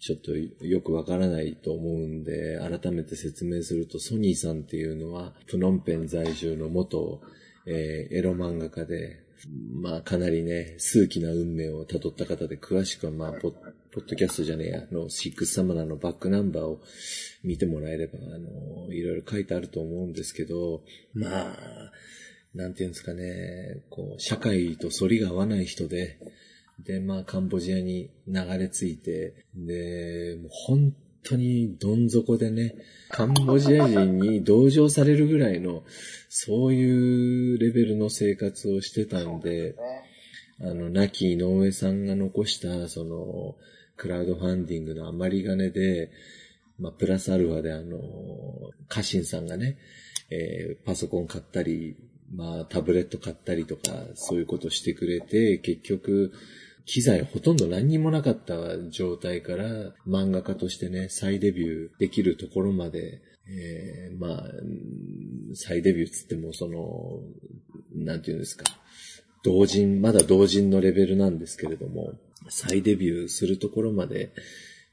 [0.00, 7.20] ちょっとよくわからないと思うんで、改めて説明すると、ソニーさんっていうのは、プノンペン在住の元、
[7.66, 9.24] えーエロ漫画家で、
[9.80, 13.54] まあ、かなりね、数奇な運命を辿った方で、詳しくは、まあ、ポッ、
[13.92, 16.80] ポッドキャストじゃねえや、あの、シックスサマナーのバックナンバーを
[17.42, 20.82] 見てもらえれば、あの、いろいろ書いてあると思うんですけど、
[21.14, 21.92] まあ、
[22.54, 26.18] なんていうんですかね、こう、社会と反りが合わない人で、
[26.78, 32.74] で、まあ、カンボジアに流れ着いて、で、もう本当にどん底でね、
[33.10, 35.84] カンボジア人に同情されるぐらいの、
[36.28, 39.76] そういうレベルの生活をしてたんで、ね。
[40.60, 43.56] あの、亡き井上さんが残した、その、
[43.98, 46.10] クラウドファンディングの余り金で、
[46.78, 47.98] まあ、プラスアルファであの、
[48.88, 49.76] 家臣さんがね、
[50.30, 51.96] えーパソコン買ったり、
[52.34, 53.80] まあ、タブレット買ったりとか、
[54.14, 56.32] そういうことしてくれて、結局、
[56.86, 59.66] 機材ほとんど何にもなかった状態から、
[60.06, 64.44] 漫画家としてね、再デビューできるところまで、えーまあ、
[65.54, 67.20] 再デビューつっても、その、
[67.94, 68.64] なんていうんですか、
[69.42, 72.14] 同人、まだ同人のレベルなんですけれども、
[72.50, 74.32] 再デビューするところまで、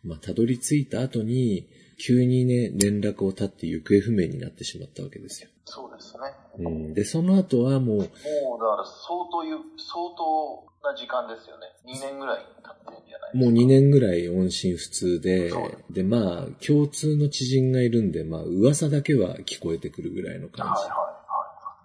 [0.04, 5.50] まあ、たどり着いた後に、急にね、連絡を絶って行方不明になってしまったわけですよ。
[5.64, 6.20] そうですね。
[6.60, 11.68] うん、で、その後はもう、もう、だから相当ゆ、相当な時間ですよね。
[11.86, 15.52] 2年ぐらい経ってんじゃないもう2年ぐらい音信不通で
[15.90, 20.82] で、まあ、共通の知人がいるんで、まあ、噂だけは聞こえてくるぐらいの感じ。
[20.82, 21.16] はいは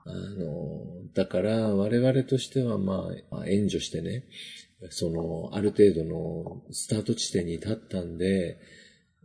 [0.06, 0.80] あの、
[1.14, 4.24] だから我々としてはまあ、まあ援助してね、
[4.88, 8.58] その、ある程度のスタート地点に立ったんで、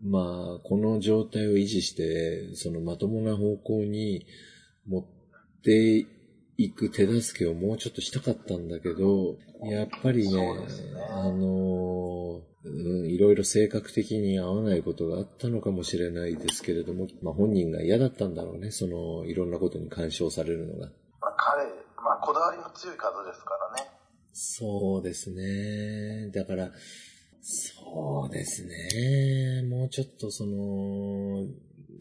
[0.03, 4.25] まあ、この状態を維持して、そのまともな方向に
[4.87, 5.05] 持っ
[5.63, 6.05] て
[6.57, 10.67] 行く手助けをもうちょっとしたかったんだけど、やっぱりね、ね
[11.11, 20.87] あの、うん、いろいろ性格的に合わないことがあったのかもしれないですけれども、まあ本人が嫌だったんだろうね、その、いろんなことに干渉されるのが。
[21.21, 21.63] まあ、彼、
[22.03, 23.94] まあ、こだわりの強い方ですからね。
[24.37, 26.29] そうですね。
[26.31, 26.71] だから、
[27.41, 29.63] そうですね。
[29.69, 31.45] もうちょっとその、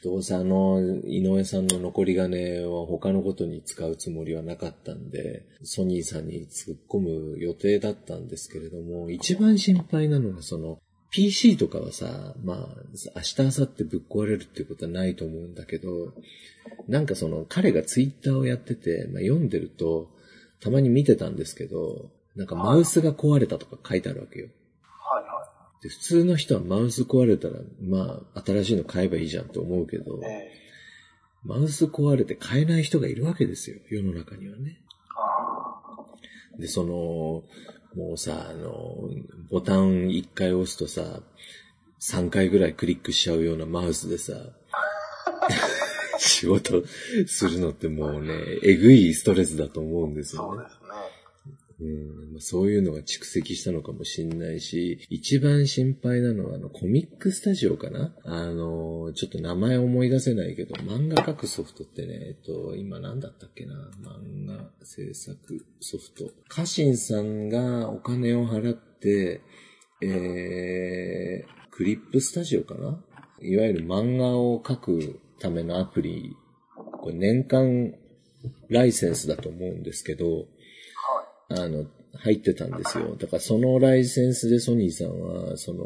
[0.03, 6.99] どうせあの、井上さんの残り金は他のことに使うつもりはなかったんで、ソニーさんに突っ込
[7.35, 10.80] む予定だったんですけれども、一番心配なのがその、
[11.12, 12.82] PC とかはさ、まあ、
[13.14, 16.12] 明日、明後日ぶっ壊れるっていうことはないと思うんだけど、
[16.89, 20.11] なんかその、彼がツイッターをやってて、まあ、読んでると、
[20.59, 24.49] たまに見てたんですけど、なんかマウスが壊れたとか書いてあるわけよ。
[24.87, 25.49] はいは
[25.82, 30.64] で普通の人はマウス壊れたら、まあ、新しいの買えばいいじゃんと思うけどい。、ええ
[31.45, 34.80] マウス壊れて買えない人がいるわけですよ、世の中にはね。
[35.16, 37.45] あで、その、
[37.95, 39.11] もうさ、あの、
[39.51, 41.20] ボタン1回押すとさ、
[42.01, 44.32] 3回ぐらいクリックしちゃうようなマウスでさ、
[46.18, 46.82] 仕事
[47.26, 48.32] するのってもうね、
[48.62, 50.70] えぐいストレスだと思うんですよねそうで。
[50.70, 50.84] すね。
[51.81, 58.14] うんまあそういうのが蓄積したのかもしんないし、一番心配なのはあのコミックスタジオかな？
[58.25, 63.75] あの、ちょっと名前思い出せないけど、漫画描くソフトってね、えっと、今何だったっけな？
[64.03, 66.31] 漫画制作ソフト。
[66.49, 69.43] 家臣さんがお金を払って、
[70.01, 73.03] えー、クリップスタジオかな？
[73.41, 76.37] いわゆる漫画を描くためのアプリ、
[77.03, 77.95] これ年間
[78.68, 80.47] ライセンスだと思うんですけど、
[81.49, 81.86] あの、
[82.16, 83.16] 入ってたんですよ。
[83.16, 85.84] だからそのライセンスでソニーさんは、その、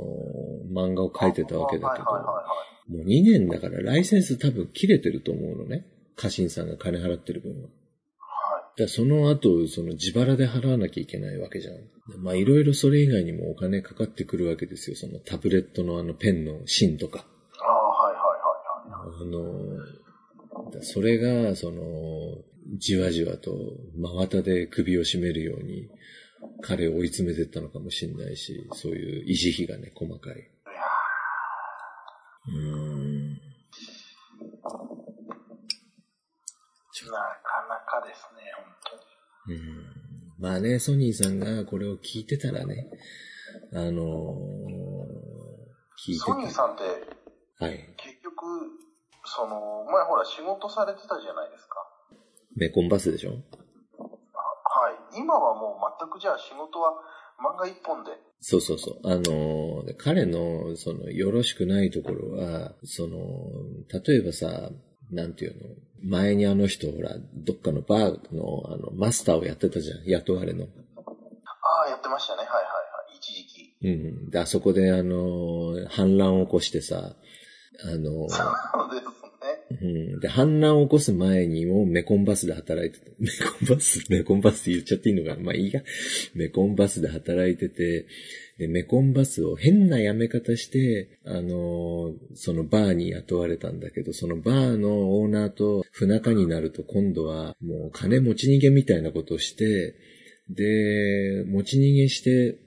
[0.73, 2.05] 漫画を描いてたわけだけど。
[2.89, 5.87] もう2年だからライセンス多分切れてると思うのね。
[6.17, 7.69] 家臣さんが金払ってる分は。
[7.69, 7.69] は
[8.77, 8.81] い。
[8.81, 11.75] だその後、その自腹で払わなきゃいけないわけじゃん。
[12.23, 14.97] まあいろいろそれ以外にもお金かかってくるわけですよ。
[14.97, 17.27] そのタブレットのあのペンの芯とか。
[17.61, 19.23] ああ、はいはいはいはい。
[19.23, 21.83] あの、だそれが、その、
[22.77, 23.51] じわじわと
[23.97, 25.89] 真綿で首を絞めるように、
[26.61, 30.35] 彼を追い詰めてったのかもしれないし、そういう維持費がね、細かい。
[30.35, 30.43] いや
[32.47, 33.41] うーん。
[37.09, 38.65] ーなかなかですね、本
[39.47, 39.59] 当に。
[39.59, 39.99] うん
[40.39, 42.89] まあね、ソニーさんがこれを聞いてたらね、
[43.73, 44.09] あのー
[45.99, 46.85] 聞いてソニーさんって、
[47.59, 47.65] た。
[47.65, 47.95] はい。
[47.97, 48.47] 結局、
[49.25, 51.75] その、前ほら仕事されてたじゃないですか。
[52.59, 53.31] メコンバスでしょ？
[53.31, 53.33] あ
[54.03, 55.19] はい。
[55.21, 56.93] 今はもう全くじゃあ仕事は
[57.39, 58.11] 漫画一本で。
[58.41, 59.01] そうそうそう。
[59.05, 63.17] あのー彼の、その、よろしくないところは、その、
[64.07, 64.71] 例えばさ、
[65.11, 65.75] なんていうの？
[66.05, 70.05] 前にあの人、ほら、どっかのバーの、あの、マスターをやってたじゃん。
[70.05, 70.65] 雇われの。
[70.65, 70.69] あ
[71.87, 72.41] あ、やってましたね。
[72.41, 72.63] はいはいは
[73.13, 73.17] い。
[73.17, 73.75] 一時期。
[73.83, 73.89] う
[74.27, 74.31] ん。
[74.31, 77.17] で、あそこで、あの、反乱を起こしてさ、
[77.85, 78.45] あの、そ
[78.87, 79.07] うです
[79.49, 79.79] ね。
[79.81, 80.21] うん。
[80.21, 85.43] で、反乱を起こす前にもメコンバスで働いてて、 メコンバスメコンバスって言っちゃっていいのかな？
[85.43, 85.83] まあいいや。
[86.35, 88.07] メコンバスで働いてて、
[88.59, 99.95] で、メコンバスを変な辞め方して、あのーそのバーに雇われたんだけど、そのバーのオーナーと不仲になると今度はもう金持ち逃げみたいなことをして、
[100.51, 102.59] で、持ち逃げして、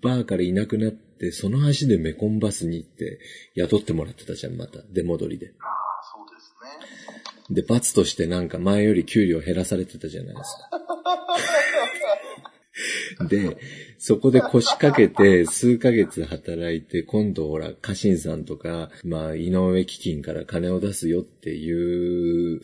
[0.00, 3.18] バーからいなくなって、その足でメコンバスに行って
[3.54, 4.82] 雇ってもらってたじゃん、また。
[4.92, 5.52] 出戻りで。
[7.50, 10.70] で、罰としてなんか前より給料減らされてたじゃないですか。
[13.28, 13.56] で、
[13.98, 22.60] そこで腰掛けて数ヶ月働いて、今度ほら、家臣さんとか、まあ、井上基金から金を出すよっていう、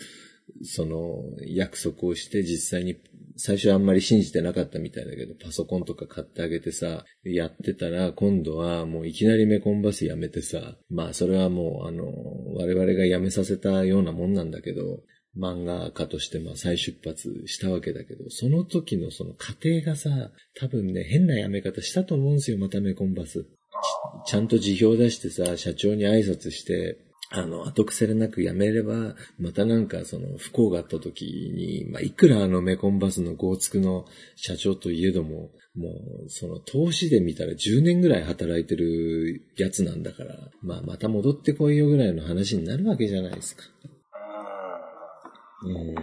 [0.62, 2.96] その、約束をして実際に、
[3.36, 12.04] 最初あんまり信じてなかったみたいだけど、パソコンとか買ってあげてさ、やってたら、今度はもういきなりメコンバスやめてさ、まあそれはもうあの、
[12.54, 15.02] 我々が辞めさせたようなもんなんだけど、
[15.36, 23.46] 漫画家としてまあ再出発したわけだけど、その時のその過程がさ、多分ね、変な辞め方したと思うんですよ、またメコンバス。
[24.26, 26.98] ちゃんと辞表出してさ、社長に挨拶して、
[27.36, 34.04] あの、後腐れなく辞めれば、またなんかその不幸があった時に、まあ、いくらあのメコンバスのゴーツクの
[34.36, 35.90] 社長といえども、も
[36.26, 43.64] う、その投資で見たら10年ぐらい働いてるやつなんだから、まあ、また戻ってこいよぐらいの話になるわけじゃないですか。
[45.64, 45.76] うーん。
[45.76, 45.94] うん。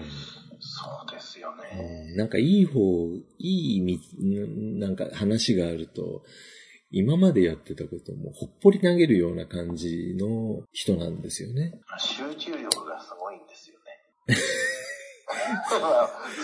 [0.60, 2.14] そうですよね。
[2.16, 3.08] なんかいい方、
[3.40, 4.00] いいみ、
[4.80, 6.24] なんか話があると、
[6.92, 11.80] 今までやってたこともほっぽり投げるような感じの人なんですよね。
[11.98, 14.36] 集中力がすごいんですよね。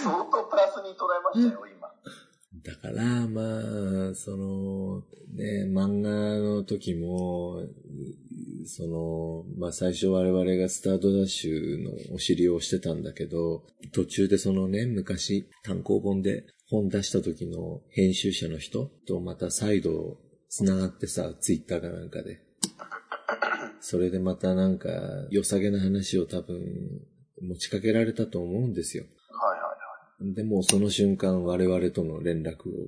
[0.04, 1.88] 相当プラスに捉えましたよ、今。
[2.64, 7.66] だから、まあ、その、ね、漫画の時も、
[8.66, 20.18] その、まあ最初我々がスタートダッシュのお尻を押してたんだけど、途中でそのね、昔単行本で本出した時の編集者の人とまた再度
[20.50, 22.42] 繋がってさ、ツイッターかなんかで。
[23.80, 24.90] それでまたなんか、
[25.30, 27.06] 良さげな話を多分
[27.42, 29.06] 持ちかけられたと思うんですよ。
[29.30, 30.34] はいはいはい。
[30.34, 32.88] でもその瞬間我々との連絡を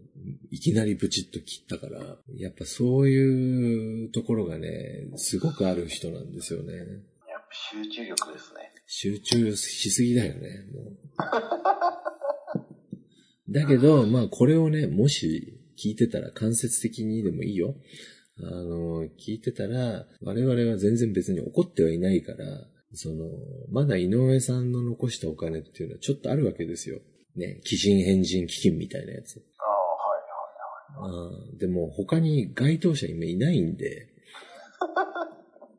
[0.49, 6.73] いきなりブチッと切ったから、やっぱそういうところがね、すごくある人なんですよね。
[6.77, 8.73] やっぱ集中力ですね。
[8.87, 10.97] 集中しすぎだよね、もう。
[13.51, 17.75] だけど、まあこれをね、もし聞いてたら間接的にでもいいよ。
[18.41, 22.37] あの、聞いてたら、我々は全然別に怒ってはいないから、
[22.93, 23.25] その、
[23.71, 26.99] まだ井上さんの残したお金っていうのはちょっとあるわけですよ。
[27.35, 29.43] ね、基人変人基金みたいなやつ。
[29.57, 29.63] あ
[30.99, 31.57] あ、はいはいはい。
[31.57, 34.09] でも他に該当者今いないんで、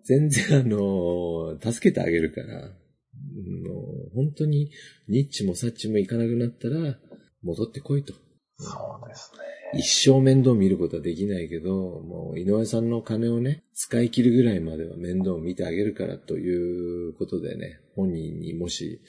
[0.05, 3.75] 全然あの、助けてあげるから、あの
[4.15, 4.71] 本当に
[5.09, 6.99] ニッチもサッチもいかなくなったら、
[7.43, 8.13] 戻ってこいと。
[8.59, 9.60] そうですね。
[9.75, 19.01] 一生面倒見ることはできないけど、もう井上さんの金をね、使い切るぐらいまでは面倒を見てあげるからということでね、本人にもし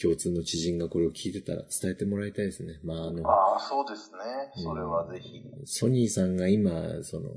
[0.00, 2.80] 共通の知人がこれを聞いてたら伝えてもらいたいですね。
[2.84, 4.18] まああの、ああ、そうですね。
[4.62, 5.42] それはぜひ。
[5.64, 7.30] ソニーさんが今、その、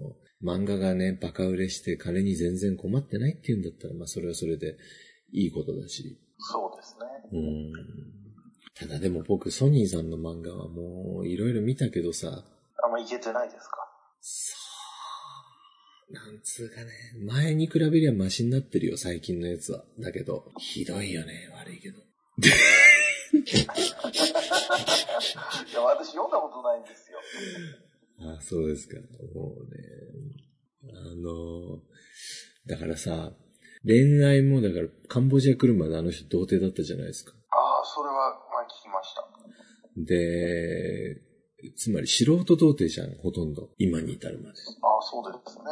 [0.44, 4.78] 漫画がね、バカ売れして金に全然困ってないっていうんだったら、まあそれはそれで
[5.32, 6.20] いいことだし。
[6.38, 7.06] そうですね。
[7.34, 7.74] うん。
[8.76, 12.46] ただでも僕、ソニーさんの漫画はもういろいろ見たけどさ、
[12.84, 13.78] あんまいけてないですか？
[14.22, 14.56] そ
[16.10, 16.92] う、なんつうかね、
[17.26, 19.84] 前に比べりゃマシになってるよ、最近のやつは。
[20.00, 22.00] だけど、ひどいよね、悪いけど。
[22.40, 22.48] い
[25.74, 27.20] や、私読んだことないんですよ。
[28.22, 28.98] あそうですか。
[29.34, 29.82] もうね、
[30.94, 31.82] あの、
[32.68, 33.32] だからさ、
[33.86, 37.34] 恋愛もだからカンボジア来るまであの人童貞だったじゃないですか。
[37.52, 39.26] ああ、それは、まあ聞きました。
[39.98, 41.22] で、
[41.76, 43.70] つまり素人童貞じゃん、ほとんど。
[43.78, 44.60] 今に至るまで。
[44.82, 45.64] ああ、そうですね。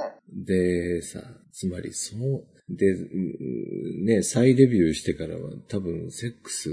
[0.46, 1.22] で、さ、
[1.52, 6.70] つまりそう、で、うね、再デビューしてからは多分セックス、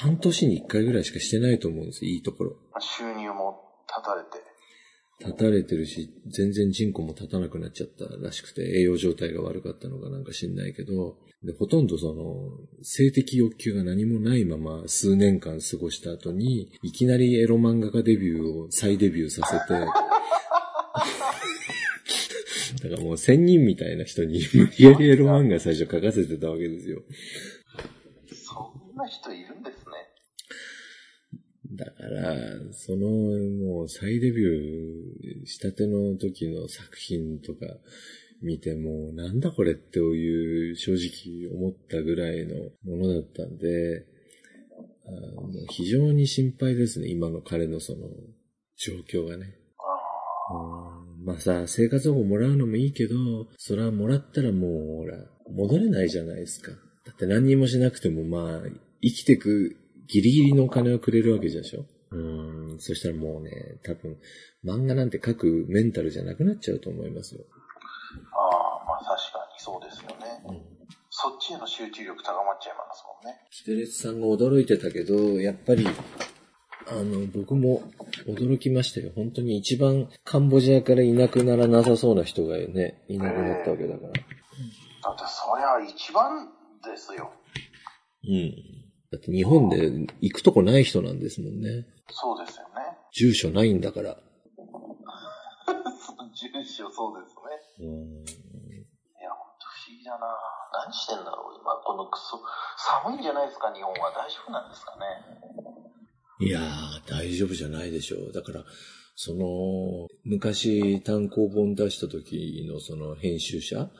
[0.00, 2.56] 半年に一回ぐらいしかしてないと思うんですよ、いいところ。
[2.72, 4.47] まあ収入も立たれて。
[5.20, 12.50] 立たれてるし、全然人口も立たなくなっちゃったらしくて、栄養状態が悪かったのかなんか知んないけど、で、ほとんどその、
[12.82, 19.80] 性的欲求が何もないまま数年間過ごした後に、いきなりエロ漫画家デビューを再デビューさせて、
[22.82, 27.02] だからもう仙人みたいな人に無理やりエロ漫画最初書かせてたわけですよ。
[28.32, 29.77] そんな人いるんです。
[31.78, 32.34] だから、
[32.72, 37.66] その、もう再デビューしたての時の作品とか
[38.42, 42.54] 見ても、なんだこれっていう正直思ったぐらいの
[42.84, 44.06] ものだったんで、
[45.06, 48.08] あの非常に心配ですね、今の彼のその
[48.76, 49.54] 状況がね。
[50.50, 53.14] うんまあさ、生活保護もらうのもいいけど、
[53.56, 55.18] それはもらったらもう、ほら、
[55.50, 56.72] 戻れないじゃないですか。
[57.04, 58.62] だって何にもしなくてもまあ、
[59.02, 59.76] 生きてく
[60.08, 61.84] ギリギリのお金をくれるわけでしょ？
[62.10, 63.50] うん、そしたらもうね、
[63.84, 64.16] 多分、
[64.64, 67.44] 漫画なんて書くメンタルじゃなくなっちゃうと思いますよ。
[68.32, 70.42] あ、ああまあ確かにそうですよね。
[70.46, 70.62] うん。
[71.10, 73.40] そっちへの集中力高まっちゃいますもんね。
[73.50, 75.86] キテレツさんが驚いてたけど、やっぱり、
[76.90, 77.82] あの、僕も
[78.26, 79.12] 驚きましたよ。
[79.14, 84.12] 本当に一番カンボジアからいなくならなさそうな人がね、いなくなったわけだから。
[84.12, 86.48] だってそりゃ一番
[86.82, 87.32] ですよ。
[88.24, 88.54] うん。
[89.10, 89.90] だって日本で
[90.20, 91.86] 行くとこない人なんですもんね。
[92.10, 92.98] そうですよね。
[93.12, 94.16] 住所ないんだから。
[96.34, 97.34] 住所そうです
[97.80, 97.86] ね。
[97.86, 98.20] うん。
[98.20, 98.26] い
[99.22, 100.26] や、ほんと不思議だな
[100.72, 102.38] 何してんだろう今、このクソ、
[102.76, 104.10] 寒いんじゃないですか日本は。
[104.12, 105.06] 大丈夫なんですかね
[106.40, 108.32] いやー、大丈夫じゃないでしょう。
[108.32, 108.62] だから、
[109.16, 113.90] その、昔単行本出した時のその編集者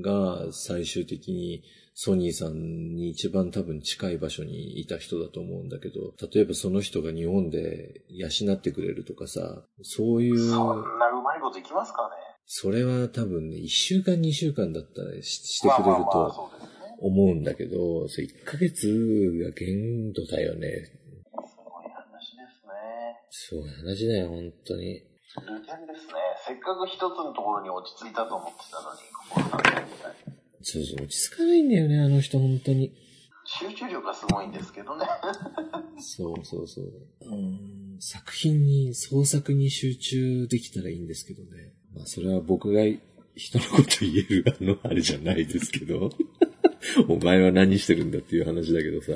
[0.00, 1.62] が最終的に
[1.94, 12.16] ソニーさんに一番多分近い場所にいた人だと思うんだけど、例えばその人が日本で養ってくれるとかさ、そういう、そんなうまいこといきますかね
[12.46, 16.50] それは多分ね、一週間二週間だったらししてくれると。
[17.00, 18.88] 思うんだけど、それ1ヶ月
[19.44, 20.68] が限度だよね。
[21.44, 23.20] すごい話ですね。
[23.30, 25.02] すごい話だよ、本当に。
[25.40, 26.14] ルテンですね。
[26.46, 30.34] せっかく一つのところに落ち着いたと思ってたのに、ここなんだみたいな。
[30.62, 32.92] そうそう、落ち着かないんだよね、あの人、本当に。
[33.46, 35.06] 集中力がすごいんですけどね。
[35.98, 36.84] そうそうそう。
[37.22, 41.72] うん作品に、創作に集中できたらいいんですけどね。
[41.94, 42.82] まあそれは僕が
[43.36, 46.10] 人のこと言えるあの、あれじゃないですけど。
[47.08, 49.12] お前は何してるんだっていう話だけどさ。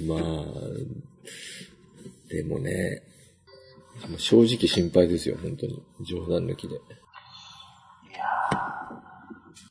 [0.00, 0.44] まあ、
[2.28, 3.02] でもね、
[4.18, 5.82] 正直心配ですよ、本当に。
[6.00, 6.80] 冗談抜きで。